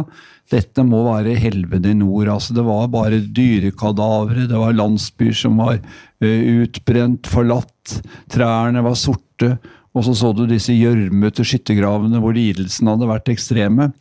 [0.52, 2.30] dette må være helvete i nord.
[2.34, 8.98] altså Det var bare dyrekadavere, det var landsbyer som var uh, utbrent, forlatt, trærne var
[9.00, 9.56] sorte.
[9.96, 13.92] Og så så du disse gjørmete skyttergravene hvor lidelsene hadde vært ekstreme.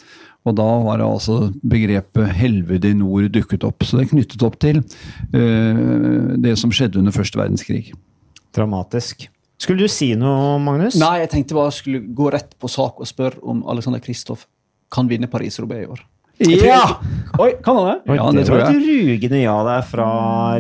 [0.47, 3.85] Og da var det altså begrepet 'helvete i nord' dukket opp.
[3.85, 7.91] Så det er knyttet opp til uh, det som skjedde under første verdenskrig.
[8.57, 9.29] Dramatisk.
[9.61, 10.97] Skulle du si noe, Magnus?
[11.01, 14.47] Nei, jeg tenkte bare jeg skulle gå rett på sak og spørre om Alexander Kristoff
[14.91, 16.01] kan vinne Paris-Roubais i år.
[16.41, 16.97] Ja!
[17.37, 18.15] Oi, kan han det?
[18.17, 18.45] Ja, det.
[18.49, 20.07] Det var et rugende ja der fra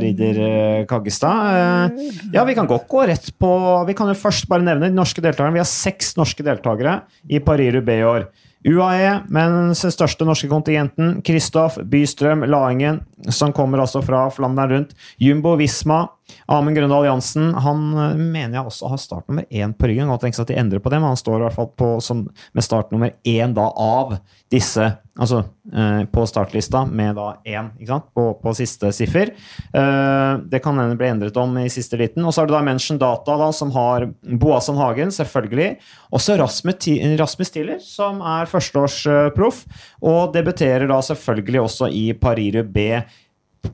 [0.03, 1.49] ridder eh, Kaggestad.
[1.57, 3.51] Eh, ja, vi kan godt gå rett på
[3.89, 5.57] Vi kan jo først bare nevne de norske deltakerne.
[5.57, 8.29] Vi har seks norske deltakere i Paris-Roubais i år.
[8.61, 11.23] UAE, med den største norske kontingenten.
[11.25, 13.01] Kristoff Bystrøm Laingen,
[13.33, 14.93] som kommer altså fra Flandern rundt.
[15.17, 16.03] Jumbo Visma.
[16.51, 20.11] Amund Grøndal Jansen han eh, mener jeg også har startnummer én på ryggen.
[20.11, 22.27] Godt tenkes at de endrer på det, men han står i hvert fall på, som,
[22.57, 24.19] med startnummer én da av
[24.51, 24.91] disse
[25.21, 25.43] Altså
[25.77, 28.07] eh, på startlista med da én ikke sant?
[28.17, 29.35] På, på siste siffer.
[29.77, 32.25] Eh, det kan hende bli endret om i siste liten.
[32.25, 34.09] Og så har du da Mention Data, da, som har
[34.41, 35.75] Boasson Hagen, selvfølgelig.
[36.17, 36.89] Også Rasmus,
[37.21, 39.65] Rasmus Tiller, som er førsteårsproff.
[40.01, 42.87] Og debuterer da selvfølgelig også i Pariru B.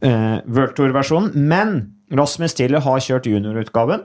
[0.00, 1.30] Eh, World Tour-versjonen.
[1.36, 1.76] Men
[2.12, 4.04] Rasmus Tiller har kjørt juniorutgaven.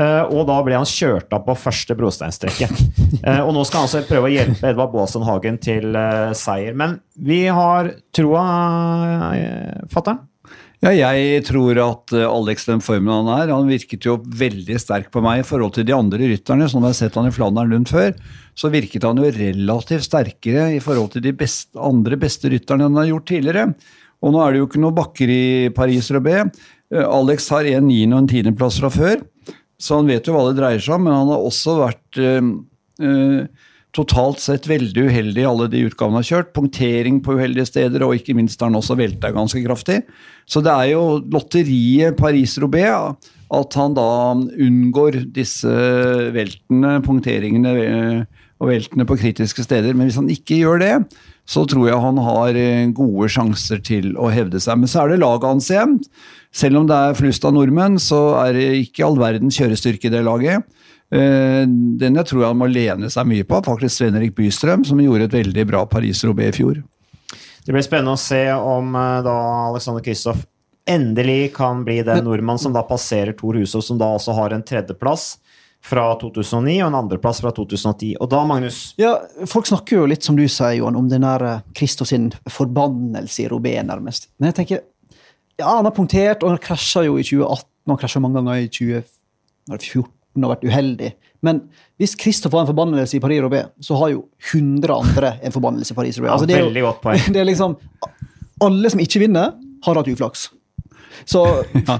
[0.00, 2.84] eh, og da ble han kjørt av på første brosteinstrekket.
[3.24, 6.74] Eh, og nå skal han altså prøve å hjelpe Edvard Baasen Hagen til eh, seier.
[6.76, 8.42] Men vi har troa,
[9.32, 10.18] uh, fatter'n?
[10.82, 15.22] Ja, jeg tror at Alex den formen han er, han virket jo veldig sterk på
[15.24, 16.66] meg i forhold til de andre rytterne.
[16.68, 18.12] Sånn jeg har sett han i Flandern Lund før,
[18.52, 23.00] så virket han jo relativt sterkere i forhold til de best, andre beste rytterne han
[23.00, 23.70] har gjort tidligere.
[24.24, 25.44] Og nå er det jo ikke noen bakker i
[25.76, 26.66] Paris-Roubais.
[26.94, 29.22] Eh, Alex har en niende- og en tiendeplass fra før,
[29.80, 32.50] så han vet jo hva det dreier seg om, men han har også vært eh,
[33.02, 33.46] eh,
[33.94, 36.54] totalt sett veldig uheldig i alle de utgavene han har kjørt.
[36.54, 40.02] Punktering på uheldige steder, og ikke minst har han også velta ganske kraftig.
[40.50, 43.14] Så det er jo lotteriet Paris-Roubais
[43.54, 45.70] at han da unngår disse
[46.34, 47.74] veltene, punkteringene
[48.58, 49.94] og veltene på kritiske steder.
[49.94, 50.94] Men hvis han ikke gjør det,
[51.46, 52.58] så tror jeg han har
[52.98, 54.80] gode sjanser til å hevde seg.
[54.80, 56.00] Men så er det laget hans igjen.
[56.54, 60.12] Selv om det er flust av nordmenn, så er det ikke all verdens kjørestyrke i
[60.14, 60.62] det laget.
[61.10, 65.02] Eh, Den jeg tror han må lene seg mye på, faktisk Sven Erik Bystrøm, som
[65.02, 66.82] gjorde et veldig bra Paris-Roubais i fjor.
[67.64, 69.36] Det blir spennende å se om eh, da
[69.70, 70.44] Alexander Kristoff
[70.86, 74.62] endelig kan bli den nordmannen som da passerer Tor Hushovd, som da også har en
[74.62, 75.38] tredjeplass
[75.84, 78.14] fra 2009 og en andreplass fra 2010.
[78.20, 79.14] Og da, Magnus Ja,
[79.48, 83.48] Folk snakker jo litt, som du sier, Johan, om den der Kristoff sin forbannelse i
[83.52, 84.30] Robé, nærmest.
[84.38, 84.84] Men jeg tenker
[85.60, 88.64] Ja, han har punktert, og han krasja jo i 2018, og han krasja mange ganger
[88.64, 90.10] i 2014
[90.42, 91.12] og vært uheldig.
[91.44, 91.60] Men
[92.00, 95.98] hvis Kristoff har en forbannelse i Paris-Roubais, så har jo 100 andre en forbannelse i
[95.98, 96.32] Paris-Roubais.
[96.34, 97.32] Altså, det er jo-.
[97.34, 97.76] Det er liksom
[98.64, 100.48] Alle som ikke vinner, har hatt uflaks.
[101.28, 101.44] Så
[101.88, 101.98] Ja,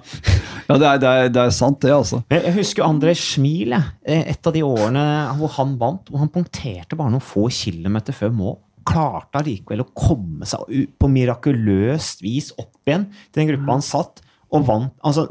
[0.68, 2.22] ja det, er, det, er, det er sant, det, altså.
[2.32, 3.76] Jeg jeg husker André Schmiel.
[3.76, 5.04] Eh, et av de årene
[5.38, 6.08] hvor han vant.
[6.10, 8.58] Hvor han punkterte bare noen få kilometer før mål.
[8.84, 14.24] Klarte allikevel å komme seg på mirakuløst vis opp igjen til den gruppa han satt.
[14.54, 15.24] Og vant altså,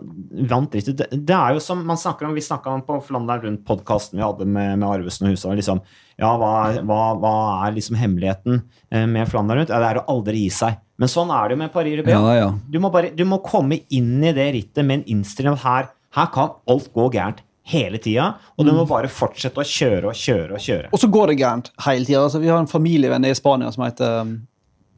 [0.51, 0.97] vant rittet.
[0.99, 4.25] Det, det er jo som man snakker om, Vi snakka om på Flandern Rundt-podkasten vi
[4.25, 5.53] hadde med, med Arvesen og Husa.
[5.55, 5.79] Liksom,
[6.19, 6.51] ja, hva,
[6.83, 8.59] hva, hva er liksom hemmeligheten
[8.91, 9.71] eh, med Flandern Rundt?
[9.71, 10.81] Ja, det er å aldri gi seg.
[10.99, 12.13] Men sånn er det jo med Paris Rubé.
[12.13, 12.51] Ja, ja.
[12.67, 12.77] Du
[13.15, 16.91] du må komme inn i det rittet med en innstilling av her, her kan alt
[16.93, 20.89] gå gærent hele tida, og du må bare fortsette å kjøre og kjøre og kjøre.
[20.91, 22.23] Og så går det gærent hele tida.
[22.25, 24.33] Altså, vi har en familievenn i Spania som heter um,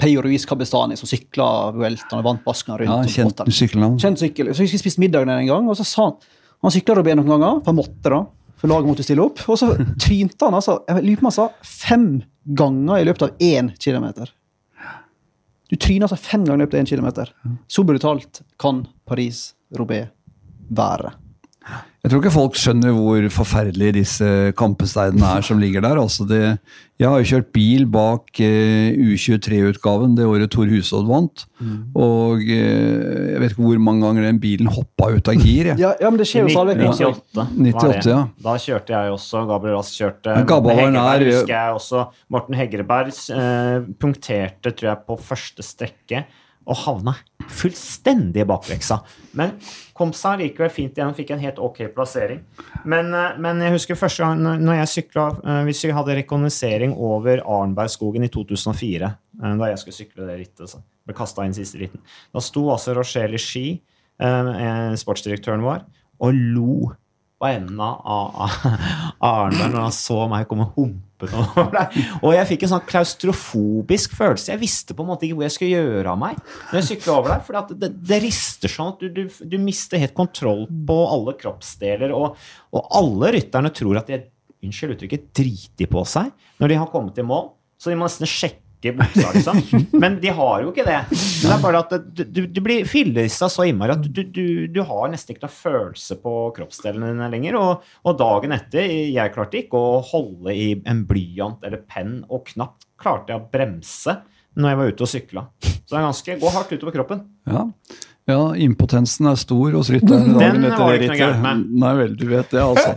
[0.02, 3.12] Peyo Ruiz Cabestani, som sykla Vueltaen og vant Basken rundt.
[3.14, 4.00] Ja, Kjent sykkelnavn.
[4.02, 4.50] Kjent sykkel.
[4.54, 6.18] Så vi spiste spist middag der en gang, og så sa han
[6.66, 8.24] Han sykla Robé noen ganger, på en måte, da,
[8.58, 9.44] for laget måtte stille opp.
[9.52, 9.70] Og så
[10.02, 11.50] trynte han altså Jeg lurer på om han sa
[11.86, 12.08] fem
[12.58, 14.32] ganger i løpet av én kilometer.
[15.70, 17.30] Du tryner altså fem ganger i løpet av én kilometer.
[17.68, 20.10] Så brutalt kan Paris-Roubais
[20.74, 21.14] være.
[22.06, 24.28] Jeg tror ikke folk skjønner hvor forferdelige disse
[24.60, 25.98] kampesteinene er som ligger der.
[25.98, 26.38] Altså det,
[27.02, 31.48] jeg har jo kjørt bil bak eh, U23-utgaven det året Tor Husodd vant.
[31.98, 35.72] Og eh, jeg vet ikke hvor mange ganger den bilen hoppa ut av gir.
[35.72, 35.82] jeg.
[35.82, 36.94] Ja, ja men det skjer jo stadig vekk.
[36.94, 37.50] 98.
[37.74, 38.22] 98, ja.
[38.52, 39.46] Da kjørte jeg også.
[39.50, 40.40] Gabriel Rask kjørte.
[40.46, 42.08] Gabba Morten var nær, husker jeg også.
[42.38, 46.28] Morten Hegreberg eh, punkterte, tror jeg, på første strekke.
[46.66, 47.14] Og havna
[47.46, 48.98] fullstendig i bakveksa.
[49.38, 49.52] Men
[49.94, 51.14] kom seg likevel fint igjen.
[51.14, 52.40] Fikk en helt ok plassering.
[52.86, 56.96] Men, eh, men jeg husker første gang når- jeg sykla eh, Hvis vi hadde rekognosering
[56.98, 59.04] over Arnbergskogen i 2004,
[59.44, 62.00] eh, da jeg skulle sykle det rittet, så ble kasta inn siste ritten,
[62.34, 63.82] da sto altså Rochelle Ski,
[64.96, 65.82] sportsdirektøren vår,
[66.22, 66.96] og lo
[67.42, 68.54] på enden av
[69.20, 71.98] Arendal når han så meg komme humpende over der.
[72.22, 74.54] Og jeg fikk en sånn klaustrofobisk følelse.
[74.54, 77.18] Jeg visste på en måte ikke hvor jeg skulle gjøre av meg når jeg sykla
[77.18, 77.44] over der.
[77.48, 82.16] For det, det rister sånn at du, du, du mister helt kontroll på alle kroppsdeler.
[82.16, 82.40] Og,
[82.76, 84.24] og alle rytterne tror at de
[84.66, 87.52] unnskyld uttrykket, driter på seg når de har kommet i mål.
[87.76, 88.65] Så de må nesten sjekke
[88.96, 89.60] buksa, liksom.
[90.02, 91.00] Men de har jo ikke det.
[91.10, 94.82] Men det er bare at du, du, blir fillerista så innmari at du, du, du
[94.86, 97.60] har nesten ikke noe følelse på kroppsdelene dine lenger.
[97.60, 102.48] Og, og dagen etter Jeg klarte ikke å holde i en blyant eller penn, og
[102.52, 104.20] knapt klarte jeg å bremse
[104.56, 105.46] når jeg var ute og sykla.
[105.62, 107.24] Så det er ganske gå hardt utover kroppen.
[107.50, 107.66] Ja.
[108.32, 110.38] ja, impotensen er stor hos rytteren.
[110.40, 111.66] Den var ikke noe gærent med.
[111.84, 112.96] Nei vel, du vet det, altså.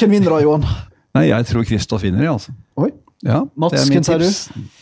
[0.00, 0.66] Hvem vinner da, Johan?
[1.16, 2.54] Nei, jeg tror Kristoff vinner, altså.
[2.78, 2.92] Oi.
[3.26, 4.28] Ja, Mats, det er min hvem sier du?
[4.30, 4.76] tips.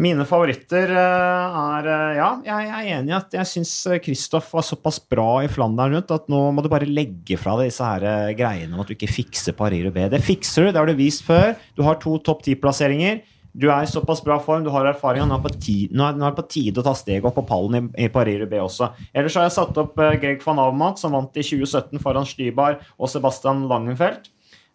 [0.00, 3.72] Mine favoritter eh, er eh, Ja, jeg er enig i at jeg syns
[4.04, 7.72] Kristoff var såpass bra i Flandern rundt at nå må du bare legge fra deg
[7.72, 10.04] disse her eh, greiene om at du ikke fikser Paris B.
[10.12, 11.56] Det fikser du, det har du vist før.
[11.74, 13.24] Du har to topp ti-plasseringer.
[13.50, 15.24] Du er i såpass bra form, du har erfaring.
[15.26, 17.80] Nå er det på ti- nå det på tide å ta steget opp på pallen
[17.98, 18.92] i, i Paris B også.
[19.10, 22.78] Ellers har jeg satt opp eh, Greg van Avmat, som vant i 2017 foran Stybar
[22.94, 24.30] og Sebastian Langenfeldt.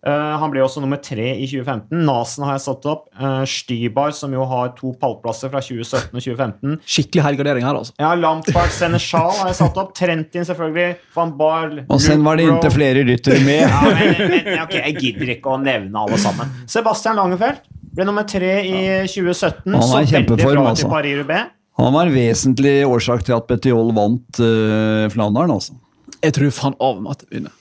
[0.05, 2.03] Eh, han ble også nummer tre i 2015.
[2.05, 3.07] Nasen har jeg satt opp.
[3.17, 6.75] Uh, Stybar, som jo har to pallplasser fra 2017 og 2015.
[6.95, 7.95] Skikkelig helgardering her, altså.
[8.01, 9.95] Ja, Lampard, Senechal har jeg satt opp.
[9.97, 10.99] Trentin, selvfølgelig.
[11.15, 11.79] Van Barl.
[11.89, 13.65] Og sen var det inntil flere ryttere med.
[13.65, 16.53] Ja, men, men, okay, Jeg gidder ikke å nevne alle sammen.
[16.69, 17.65] Sebastian Langefeldt
[17.95, 19.73] ble nummer tre i 2017.
[19.73, 21.43] Han er Så i veldig kjempeform, bra altså.
[21.81, 25.75] Han var en vesentlig årsak til at Betiol vant uh, Flandern, altså.
[26.21, 27.53] Jeg tror van Avmat vinner.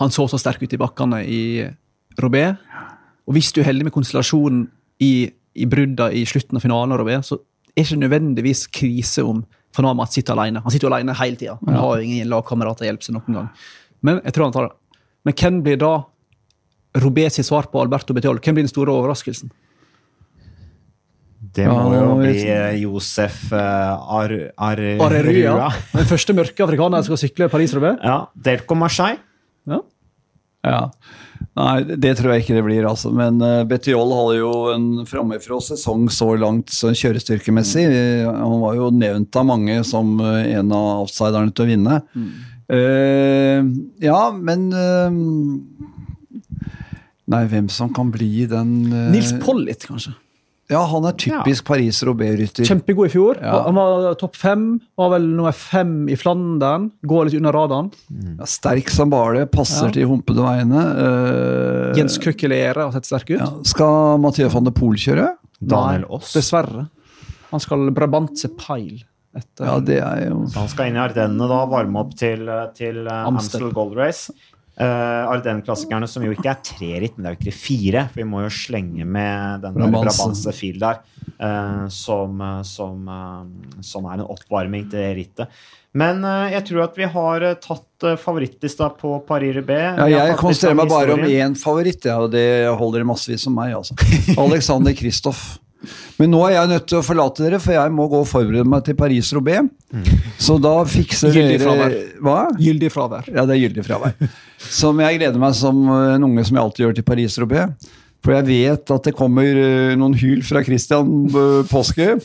[0.00, 1.42] Han så så sterk ut i bakkene i
[2.20, 2.48] Robé.
[3.26, 4.66] Og hvis du er heldig med konstellasjonen
[5.02, 9.24] i, i brudda i slutten av finalen av Robé, så er det ikke nødvendigvis krise
[9.26, 9.44] om
[9.76, 10.62] van Avmat sitter alene.
[10.64, 11.58] Han sitter jo alene hele tida.
[11.66, 13.48] Han har jo ingen lagkamerater å hjelpe seg noen gang.
[14.06, 15.00] Men jeg tror han tar det.
[15.26, 15.92] Men hvem blir da
[16.96, 18.40] Robé sitt svar på Alberto Betiol?
[18.40, 19.52] Hvem blir den store overraskelsen?
[21.56, 22.32] Det må jo bli
[22.82, 23.58] Josef ikke.
[23.58, 24.32] eh, uh, Ar
[24.66, 25.68] Ar Arerua.
[25.92, 27.94] Den første mørke afrikaneren som skal sykle Paris-Robé.
[28.04, 29.20] Ja, Delco Marseille.
[30.66, 30.82] Ja.
[31.56, 33.12] Nei, det tror jeg ikke det blir, altså.
[33.16, 37.86] Men uh, Betiol hadde jo en framifrå sesong så langt så kjørestyrkemessig.
[38.26, 42.00] Han var jo nevnt av mange som uh, en av outsiderne til å vinne.
[42.66, 43.64] Eh,
[44.02, 45.10] ja, men eh,
[47.26, 50.14] Nei, hvem som kan bli den eh, Nils Pollitt, kanskje.
[50.72, 52.66] Ja, han er typisk Paris-Roubais-rytter.
[52.66, 53.38] Kjempegod i fjor.
[53.38, 53.60] Ja.
[53.68, 54.64] Han var topp fem.
[54.98, 56.88] Var vel nummer fem i Flandern.
[57.06, 57.90] Går litt under radaren.
[58.40, 59.92] Ja, sterk som bare det, passer Ja.
[59.94, 60.82] til humpede veiene.
[60.98, 63.38] Uh, Jens Køkkelere har sett sterk ut.
[63.38, 63.50] ja.
[63.62, 65.28] Skal Mathieu van de Poel kjøre?
[65.62, 66.32] Daniel Nei, Aas.
[66.34, 66.88] Dessverre.
[67.52, 69.04] Han skal Brabantse Peil.
[69.36, 69.66] Etter.
[69.68, 73.02] Ja, det er jo Så han skal inn i Ardennene da, varme opp til, til
[73.06, 73.66] eh, Amstel.
[73.68, 74.32] Amstel Gold Race.
[74.76, 78.02] Uh, Ardennes-klassikerne, som jo ikke er tre ritt, men det er jo ikke fire.
[78.12, 79.78] For vi må jo slenge med den.
[79.96, 81.00] Brabantse Fil der,
[81.40, 85.56] uh, som, eh, som, uh, som er en oppvarming til rittet.
[85.96, 90.76] Men eh, jeg tror at vi har eh, tatt favorittlista på Paris-Rubais Ja, jeg konsentrerer
[90.76, 93.72] meg bare om én favoritt, ja, og det holder massevis som meg.
[93.78, 93.96] altså.
[94.46, 95.56] Alexander Kristoff.
[96.16, 98.66] Men nå er jeg nødt til å forlate dere, for jeg må gå og forberede
[98.68, 99.68] meg til Paris-Roubais.
[100.42, 101.96] Så da fikser Gyldig dere fravær.
[102.26, 102.38] Hva?
[102.60, 103.28] Gyldig fravær.
[103.30, 104.16] Ja, det er gyldig fravær.
[104.72, 107.92] Som jeg gleder meg som en unge som jeg alltid gjør til Paris-Roubais.
[108.24, 112.16] For jeg vet at det kommer eh, noen hyl fra Christian eh, Påske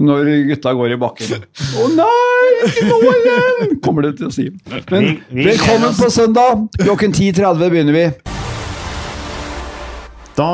[0.00, 1.44] når gutta går i bakken.
[1.80, 3.76] Å nei, ikke nå igjen!
[3.84, 4.48] Kommer det til å si.
[4.92, 6.66] Men velkommen på søndag!
[6.82, 8.35] Klokken 10.30 begynner vi.
[10.36, 10.46] Da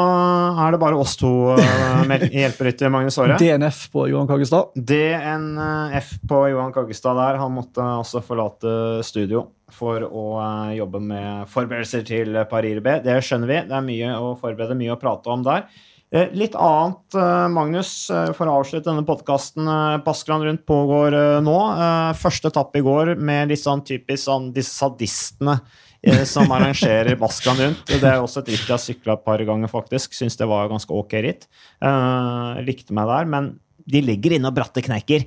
[0.63, 3.39] er det bare oss to uh, hjelperytter, Magnus Aare.
[3.41, 4.77] DNF på Johan Kaggestad.
[4.79, 7.41] DNF på Johan Kaggestad der.
[7.43, 12.99] Han måtte også forlate studio for å eh, jobbe med forberedelser til Paris-B.
[13.07, 13.61] Det skjønner vi.
[13.71, 15.65] Det er mye å forberede, mye å prate om der.
[16.13, 19.65] Eh, Litt annet, eh, Magnus, eh, for å avslutte denne podkasten.
[20.05, 21.57] Baskeland rundt pågår eh, nå.
[21.73, 25.81] Eh, Første etappe i går med litt sånn typisk sånn disse sadistene eh,
[26.27, 27.87] som arrangerer Baskan rundt.
[27.87, 30.17] Det er også et ritt jeg har sykla et par ganger, faktisk.
[30.17, 31.47] Syns det var ganske ok ritt.
[31.85, 33.31] Uh, likte meg der.
[33.31, 33.53] Men
[33.87, 35.27] de ligger inne og bratte kneiker.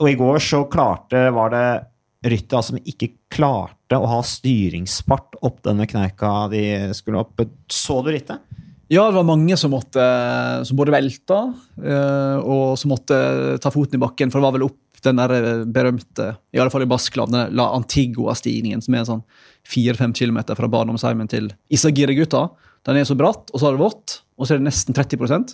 [0.00, 1.66] Og i går så klarte, var det
[2.30, 6.64] rytta som ikke klarte å ha styringsfart opp denne kneika de
[6.96, 7.40] skulle opp.
[7.70, 8.42] Så du rittet?
[8.90, 10.02] Ja, det var mange som måtte
[10.66, 11.36] som både velta
[11.78, 13.18] eh, og som måtte
[13.62, 14.32] ta foten i bakken.
[14.32, 17.54] For det var vel opp den der eh, berømte, i alle fall i Baskeland, den
[17.56, 19.22] La Antigua-stigningen, som er en sånn
[19.68, 22.48] 4-5 km fra barndomsheimen til Isagire-gutta.
[22.88, 25.50] Den er så bratt, og så er det vått, og så er det nesten 30%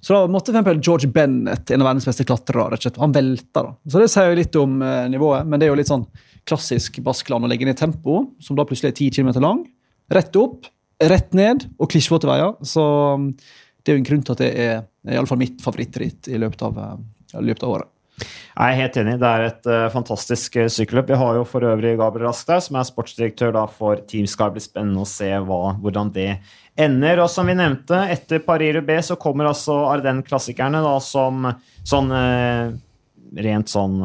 [0.00, 3.62] Så da måtte for George Bennett, en av verdens beste klatrere, han velta.
[3.62, 3.72] da.
[3.90, 6.06] Så det sier jo litt om eh, nivået, men det er jo litt sånn
[6.48, 9.64] klassisk Baskeland å legge ned tempo, som da plutselig er 10 km lang.
[10.10, 12.54] Rett opp, rett ned og klisjvåte veier.
[12.66, 12.84] Så
[13.14, 13.30] um,
[13.82, 14.74] det er jo en grunn til at det er
[15.10, 17.92] i alle fall mitt favorittritt i løpet av, uh, i løpet av året.
[18.20, 19.14] Jeg er helt enig.
[19.22, 21.12] Det er et uh, fantastisk uh, sykkelløp.
[21.12, 24.50] Vi har jo for øvrig Gabriel Rask som er sportsdirektør da, for Team Sky.
[24.50, 26.28] Det blir spennende å se hva, hvordan det
[26.80, 27.22] ender.
[27.24, 31.50] Og som vi nevnte, etter Paris-Roubais så kommer altså Ardennes-klassikerne som
[31.88, 32.78] sånn uh,
[33.30, 34.00] Rent sånn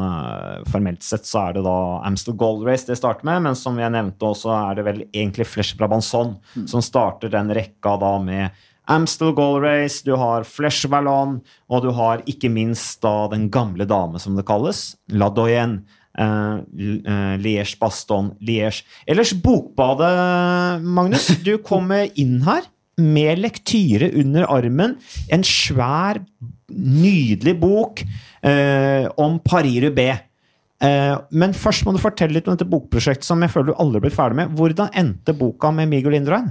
[0.70, 3.90] formelt sett så er det da Amstel Gold Race det starter med, men som jeg
[3.90, 6.36] nevnte også, er det vel egentlig Flesh Brabanson
[6.70, 8.54] som starter den rekka da med
[8.86, 13.86] Amstel Goal Race, du har Flesh Ballon, og du har ikke minst da den gamle
[13.88, 15.84] dame, som det kalles, La Doyenne.
[16.16, 16.62] Uh,
[17.36, 18.86] Liège, Baston, Liège.
[19.04, 21.26] Ellers, Bokbadet, Magnus.
[21.44, 22.64] Du kommer inn her
[22.96, 24.94] med lektyre under armen.
[25.28, 26.22] En svær,
[26.72, 30.24] nydelig bok uh, om Paris-Roubais.
[30.84, 33.96] Eh, men først må du fortelle litt om dette bokprosjektet som jeg føler du aldri
[33.96, 34.56] har blitt ferdig med.
[34.58, 36.50] Hvordan endte boka med Miguel Indurain?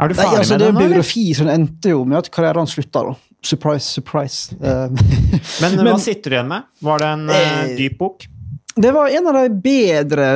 [0.00, 2.66] Er du Nei, altså, med det er den biografi som endte jo med at karrieren
[2.70, 3.02] slutta.
[3.08, 3.14] da.
[3.42, 4.54] Surprise, surprise.
[4.62, 6.68] Men, Men, hva sitter du igjen med?
[6.86, 8.28] Var det en eh, Eh, dyp bok?
[8.72, 10.26] det var en av de bedre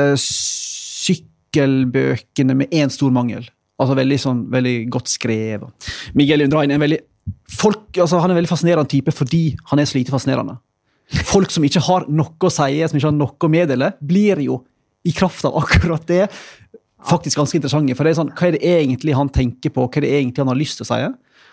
[1.17, 3.47] sykkelbøkene med én stor mangel.
[3.81, 5.89] Altså Veldig sånn, veldig godt skrevet.
[6.17, 7.01] Miguel Undrain er en veldig
[7.51, 10.59] folk, altså, han er en veldig fascinerende type fordi han er så lite fascinerende.
[11.27, 14.61] Folk som ikke har noe å si, som ikke har noe å meddele, blir jo
[15.07, 16.25] i kraft av akkurat det
[17.05, 17.95] faktisk ganske interessante.
[17.97, 20.45] For det er sånn, Hva er det egentlig han tenker på, hva er det egentlig
[20.45, 21.01] han har lyst til å si?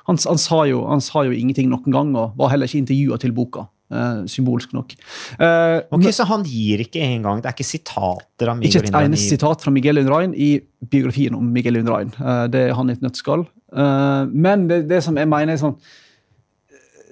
[0.08, 3.20] Han, han, sa, jo, han sa jo ingenting noen gang, og var heller ikke intervjua
[3.20, 3.68] til boka.
[3.94, 4.96] Uh, symbolsk nok.
[5.38, 8.96] Eh, Ok, Så han gir ikke engang Det er ikke sitater av Miguel ikke et
[9.06, 10.56] eneste sitat fra Miguel Undrain i
[10.90, 12.10] biografien om Miguel Undrain.
[12.18, 13.46] Uh, Det er han i et nøttskall.
[13.76, 15.78] Eh, Men det, det som jeg mener er sånn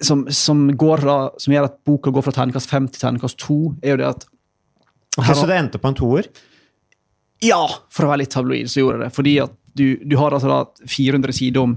[0.02, 3.76] som, som, går fra, som gjør at boka går fra terningkast fem til terningkast to,
[3.82, 4.26] er jo det at
[5.20, 6.26] Ok, Så det endte på en toer?
[7.42, 9.14] Ja, for å være litt tabloid, så gjorde jeg det.
[9.16, 11.76] Fordi at du, du har altså da 400 sider om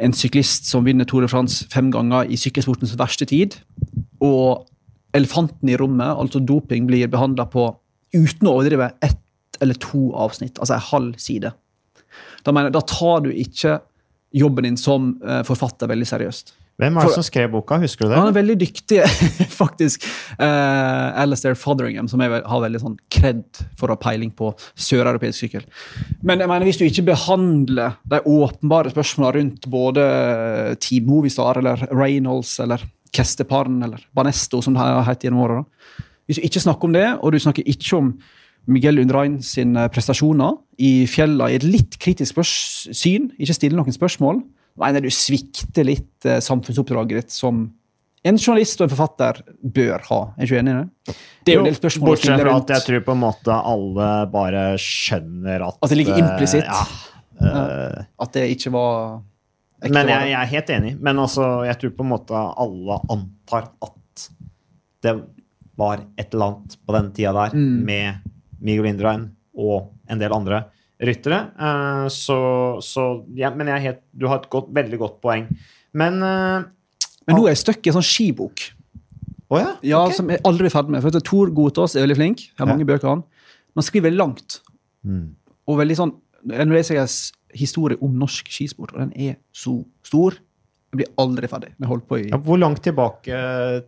[0.00, 3.58] en syklist som vinner Tour de France fem ganger i sykkelsportens verste tid.
[4.22, 4.64] Og
[5.16, 7.66] elefanten i rommet, altså doping, blir behandla på,
[8.14, 10.58] uten å overdrive, ett eller to avsnitt.
[10.58, 11.52] Altså en halv side.
[12.42, 13.80] Da, mener, da tar du ikke
[14.32, 16.54] jobben din som eh, forfatter veldig seriøst.
[16.80, 17.76] Hvem var det som skrev boka?
[17.82, 18.18] Husker du det?
[18.18, 19.00] Han er veldig dyktig,
[19.62, 20.06] faktisk.
[20.40, 23.44] Uh, Alistair Fotheringham, som jeg har veldig sånn kred
[23.78, 25.66] for å ha peiling på søreuropeisk sykkel.
[26.24, 30.06] Men jeg mener, hvis du ikke behandler de åpenbare spørsmålene rundt både
[30.82, 35.58] Team Movistar eller Reynolds eller Kesteparn eller Banesto, som det har hett gjennom åra
[36.26, 38.14] Hvis du ikke snakker om det, og du snakker ikke om
[38.70, 44.40] Miguel Undrain sine prestasjoner i fjellene i et litt kritisk syn, ikke stille noen spørsmål,
[44.80, 47.64] mener du svikter litt eh, samfunnsoppdraget ditt som
[48.24, 50.18] en journalist og en forfatter bør ha.
[50.38, 51.14] Er du enig i det?
[51.42, 54.10] Det er jo en del spørsmål Bortsett fra at jeg tror på en måte alle
[54.30, 56.68] bare skjønner at At det ligger eh, implisitt.
[56.70, 56.84] Ja.
[57.42, 59.18] eh, At det ikke var
[59.82, 60.92] ekte Men jeg, jeg er helt enig.
[61.02, 64.28] Men altså, jeg tror på en måte alle antar at
[65.02, 65.16] det
[65.82, 67.82] var et eller annet på den tida der Mm.
[67.88, 68.30] med
[68.62, 69.24] Miguel Indrein
[69.58, 70.62] og en del andre
[71.02, 71.40] ryttere.
[71.58, 72.38] Uh, så,
[72.84, 75.48] så ja, Men jeg er helt, du har et godt, veldig godt poeng.
[75.92, 76.62] Men uh,
[77.26, 78.64] Men nå er jeg stuck i en sånn skibok.
[79.52, 79.74] Oh, ja?
[79.84, 80.16] Ja, okay.
[80.16, 81.04] som jeg aldri er ferdig med.
[81.04, 82.46] For Tor Gotaas er veldig flink.
[82.48, 83.24] Jeg har mange bøker av han.
[83.72, 84.60] Men han skriver veldig langt.
[85.04, 85.26] Mm.
[85.68, 87.10] Og veldig sånn Nå leser jeg
[87.54, 90.34] historie om norsk skisport, og den er så stor.
[90.90, 91.70] Jeg blir aldri ferdig.
[91.78, 93.36] Jeg på i Ja, hvor langt tilbake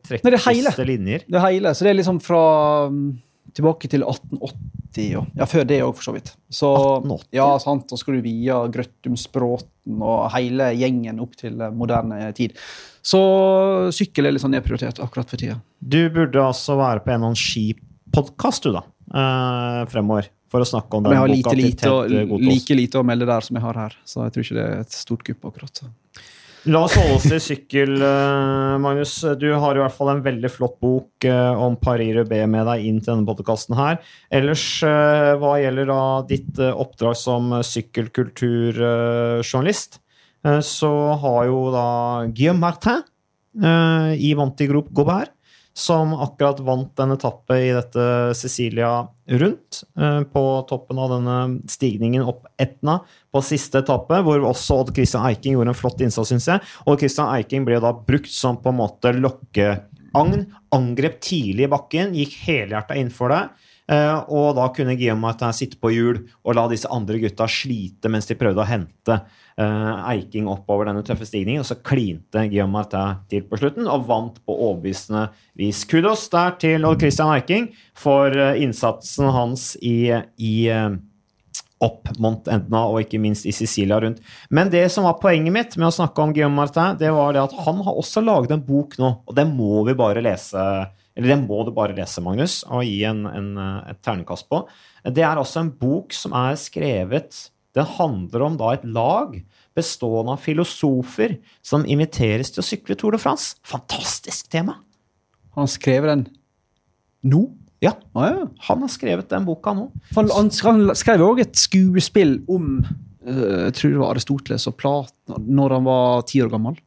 [0.06, 0.70] trekkes det er hele.
[0.76, 1.24] det linjer?
[1.26, 1.72] Det hele.
[1.74, 2.44] Så det er liksom fra
[2.92, 3.08] mm,
[3.54, 6.32] tilbake til 1880 og ja, før det òg, for så vidt.
[6.50, 7.28] Så, 1880?
[7.38, 7.86] Ja, sant.
[7.90, 12.54] Da skal du via Grøttumsbråten og hele gjengen opp til moderne tid.
[13.04, 13.20] Så
[13.94, 15.58] sykkel er litt sånn nedprioritert akkurat for tida.
[15.80, 18.84] Du burde altså være på en eller annen skipodkast, du, da.
[19.14, 20.30] eh, fremover.
[20.54, 21.14] For å snakke om Men boka.
[21.14, 24.22] jeg har boka lite, og, like lite å melde der som jeg har her, så
[24.28, 25.80] jeg tror ikke det er et stort kupp akkurat.
[26.64, 29.18] La oss holde oss til sykkel, eh, Magnus.
[29.36, 32.80] Du har i hvert fall en veldig flott bok eh, om Paris Rubé med deg
[32.88, 34.00] inn til denne podkasten her.
[34.32, 40.00] Ellers, eh, hva gjelder da ditt oppdrag som sykkelkulturjournalist,
[40.64, 41.84] så har jo da
[42.28, 43.02] Guillaume Martin
[44.20, 45.32] i Vantigroup Gobert,
[45.74, 48.04] som akkurat vant en etappe i dette
[48.38, 51.38] Cecilia rundt, eh, på toppen av denne
[51.70, 53.00] stigningen opp Etna
[53.34, 56.62] på siste etappe, hvor også Odd Christian Eiking gjorde en flott innsats, syns jeg.
[56.86, 60.46] Odd Christian Eiking ble da brukt som på en måte lokkeagn.
[60.74, 63.42] Angrep tidlig i bakken, gikk helhjerta inn for det.
[63.84, 68.24] Og da kunne Guillaume Martin sitte på hjul og la disse andre gutta slite mens
[68.30, 69.18] de prøvde å hente
[69.60, 71.60] eh, Eiking oppover denne tøffe stigningen.
[71.60, 75.26] Og så klinte Guillaume Martin til på slutten og vant på overbevisende
[75.58, 75.84] vis.
[75.90, 80.08] Kudos der til Odd Christian Eiking for eh, innsatsen hans i,
[80.40, 80.96] i eh,
[81.84, 84.22] opp Mont Endna og ikke minst i Sicilia rundt.
[84.48, 87.44] Men det som var poenget mitt med å snakke om Guillaume Martin, det var det
[87.44, 90.62] at han har også laget en bok nå, og den må vi bare lese.
[91.14, 94.64] Eller den må du bare lese, Magnus, og gi en, en, eh, et ternekast på.
[95.06, 97.44] Det er altså en bok som er skrevet
[97.74, 99.32] Den handler om da et lag
[99.74, 101.36] bestående av filosofer
[101.66, 103.56] som inviteres til å sykle Tour de France.
[103.66, 104.76] Fantastisk tema!
[105.58, 106.26] Han skrev den
[107.26, 107.44] nå?
[107.82, 108.44] Ja, Ah, ja.
[108.68, 109.88] han har skrevet den boka nå.
[110.16, 112.78] Han, han, han skrev òg et skuespill om
[113.26, 116.78] eh, jeg tror det var Aristoteles og Platon når han var ti år gammel.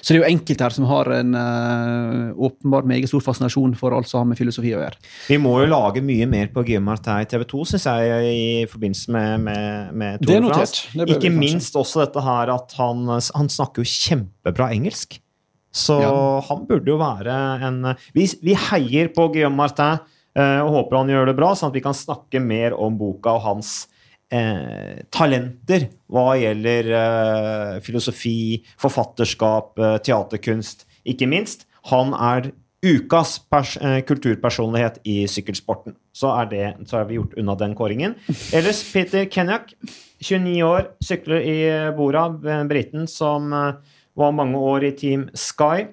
[0.00, 3.96] Så det er jo enkelte her som har en uh, åpenbart meget stor fascinasjon for
[3.96, 5.00] alt som har med filosofi å gjøre.
[5.28, 8.64] Vi må jo lage mye mer på Guillaume her i TV 2, syns jeg, i
[8.70, 11.04] forbindelse med, med, med Tour de France.
[11.16, 15.18] Ikke minst også dette her at han, han snakker jo kjempebra engelsk.
[15.74, 16.12] Så ja.
[16.48, 17.34] han burde jo være
[17.66, 17.80] en
[18.14, 21.78] Vi, vi heier på Guillaume Martin uh, og håper han gjør det bra, sånn at
[21.78, 23.74] vi kan snakke mer om boka og hans
[24.32, 31.66] uh, talenter hva gjelder eh, filosofi, forfatterskap, teaterkunst, ikke minst.
[31.90, 32.52] Han er
[32.84, 33.38] ukas
[34.06, 35.96] kulturpersonlighet i sykkelsporten.
[36.14, 38.14] Så er, det, så er vi gjort unna den kåringen.
[38.54, 39.72] Ellers Peter Kenyak,
[40.22, 41.58] 29 år, sykler i
[41.96, 42.28] Bora,
[42.68, 45.88] briten som var mange år i Team Sky,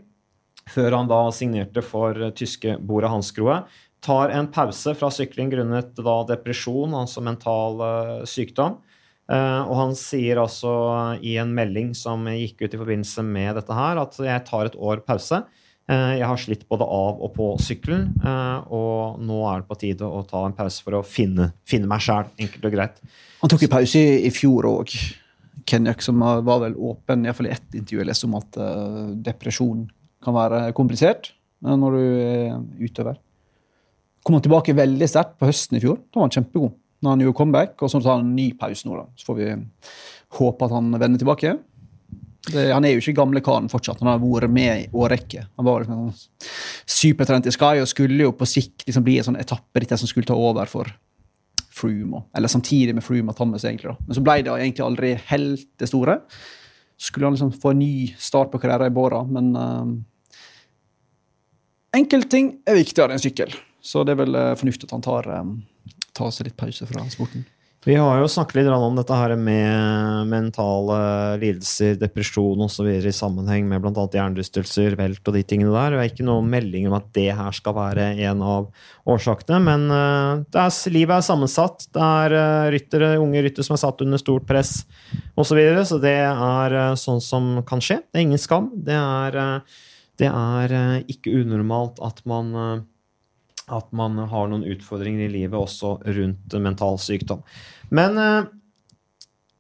[0.70, 3.64] før han da signerte for tyske Bora Hansgrohe.
[4.02, 8.80] Tar en pause fra sykling grunnet da depresjon, altså mental uh, sykdom.
[9.30, 10.72] Uh, og han sier altså
[11.22, 14.80] i en melding som gikk ut i forbindelse med dette her, at jeg tar et
[14.82, 15.44] år pause.
[15.86, 18.10] Uh, jeg har slitt både av og på sykkelen,
[18.74, 22.02] og nå er det på tide å ta en pause for å finne, finne meg
[22.02, 23.02] sjæl, enkelt og greit.
[23.46, 24.98] Han tok en pause i, i fjor òg.
[25.70, 28.64] Kenyak som var vel åpen iallfall i ett intervju jeg leste om at
[29.30, 29.86] depresjon
[30.26, 33.22] kan være komplisert når du er utøver.
[34.24, 35.98] Kom han tilbake veldig sterkt på høsten i fjor.
[36.12, 36.78] Da var han kjempegod.
[37.02, 38.98] Når han gjorde comeback, og så tar han en ny pause nå.
[39.00, 39.08] da.
[39.18, 39.52] Så får vi
[40.38, 41.56] håpe at han vender tilbake.
[42.50, 44.02] Det, han er jo ikke gamle karen fortsatt.
[44.02, 45.46] Han har vært med i årrekke.
[45.58, 46.12] Han var liksom
[46.90, 50.30] supertrent i Sky og skulle jo på sikt liksom bli en sånn etapperitter som skulle
[50.30, 50.90] ta over for
[51.72, 53.64] Froome, eller samtidig med Froome og Thomas.
[53.66, 53.96] egentlig da.
[54.06, 56.20] Men så ble det egentlig aldri helt det store.
[57.00, 59.88] Så skulle han liksom få en ny start på karrieren i Båra, men uh,
[61.98, 63.56] enkelte ting er viktigere enn sykkel.
[63.82, 65.58] Så det er vel uh, fornuftig at han tar, um,
[66.18, 67.48] tar seg litt pause fra sporten.
[67.82, 70.98] Vi har jo snakket litt om dette her med mentale
[71.42, 72.86] lidelser, depresjon osv.
[72.86, 74.04] i sammenheng med bl.a.
[74.06, 75.96] hjernerystelser, velt og de tingene der.
[75.96, 78.70] Det er ikke noen melding om at det her skal være en av
[79.10, 79.58] årsakene.
[79.66, 81.88] Men uh, er, livet er sammensatt.
[81.90, 84.84] Det er ryttere, unge ryttere som er satt under stort press
[85.34, 85.50] osv.
[85.50, 88.04] Så, videre, så det er sånn som kan skje.
[88.06, 88.70] Det er ingen skam.
[88.78, 89.66] Det er,
[90.22, 90.78] det er
[91.10, 92.86] ikke unormalt at man
[93.72, 97.42] at man har noen utfordringer i livet også rundt mental sykdom.
[97.96, 98.52] Men eh,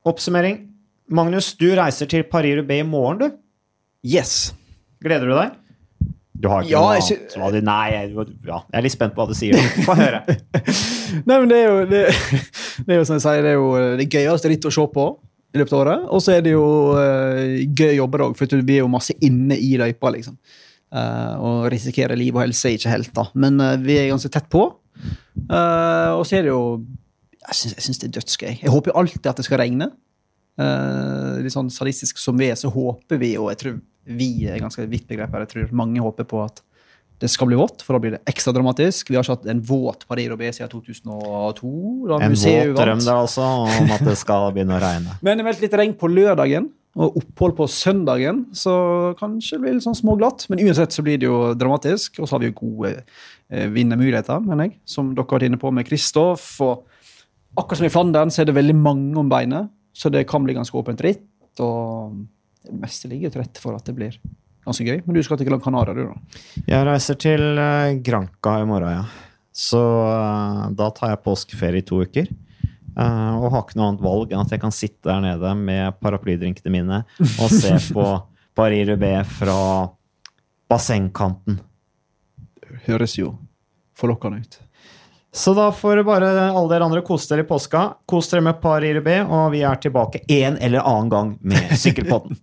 [0.07, 0.67] oppsummering.
[1.11, 3.39] Magnus, du reiser til Paris-Roubais i morgen, du.
[4.07, 4.53] Yes.
[5.03, 5.57] Gleder du deg?
[6.41, 7.57] Du har ikke ja, noe annet?
[7.57, 8.13] Du, nei, jeg,
[8.47, 9.57] ja, jeg er litt spent på hva du sier.
[9.87, 10.23] Få høre.
[11.27, 12.05] nei, men det er jo det,
[12.87, 15.05] det er jo som jeg sier, det er jo det gøyeste rittet å se på
[15.51, 16.07] i løpet av året.
[16.09, 19.59] Og så er det jo uh, gøy jobber òg, for vi er jo masse inne
[19.59, 20.13] i løypa.
[20.15, 20.39] liksom.
[20.91, 23.23] Uh, og risikere liv og helse er ikke helt, da.
[23.39, 24.65] Men uh, vi er ganske tett på.
[25.47, 26.63] Uh, og så er det jo
[27.47, 28.49] Jeg syns det er dødsgøy.
[28.61, 29.91] Jeg håper jo alltid at det skal regne.
[31.41, 33.77] litt sånn sadistisk som vi er, så håper vi, og jeg tror
[34.13, 36.61] vi er ganske vidt begrep her, jeg tror mange håper på at
[37.21, 39.09] det skal bli vått, for da blir det ekstra dramatisk.
[39.09, 41.71] Vi har ikke hatt en våt Paris-Roubais siden 2002.
[42.17, 45.17] en våt drøm der altså, om at det skal begynne å regne.
[45.25, 46.69] Men det meldte litt regn på lørdagen
[46.99, 48.73] og opphold på søndagen, så
[49.19, 50.43] kanskje det blir litt sånn småglatt.
[50.51, 52.19] Men uansett så blir det jo dramatisk.
[52.19, 55.61] Og så har vi jo gode eh, vinnermuligheter, mener jeg, som dere har vært inne
[55.61, 56.49] på med Kristoff.
[56.65, 56.83] Og
[57.55, 60.57] akkurat som i Flandern så er det veldig mange om beinet, så det kan bli
[60.57, 61.23] ganske åpent ritt.
[61.63, 62.19] Og
[62.67, 64.19] det meste ligger til rette for at det blir
[64.67, 65.01] ganske gøy.
[65.05, 66.43] Men du skal til Gran Canaria, du, da?
[66.67, 69.41] Jeg reiser til uh, Granca i morgen, ja.
[69.55, 72.27] Så uh, da tar jeg påskeferie i to uker.
[72.97, 75.95] Uh, og har ikke noe annet valg enn at jeg kan sitte der nede med
[76.03, 76.97] paraplydrinkene mine
[77.39, 78.07] og se på
[78.57, 79.59] Paris Roubais fra
[80.71, 81.61] bassengkanten.
[82.87, 83.37] Høres jo
[83.97, 84.59] forlokkende ut.
[85.31, 87.85] Så da får bare alle dere andre kose dere i påska.
[88.05, 92.35] Kos dere med Paris Roubais, og vi er tilbake en eller annen gang med Sykkelpodden.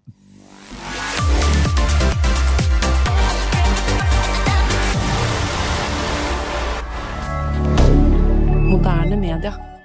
[8.69, 9.78] Moderne media.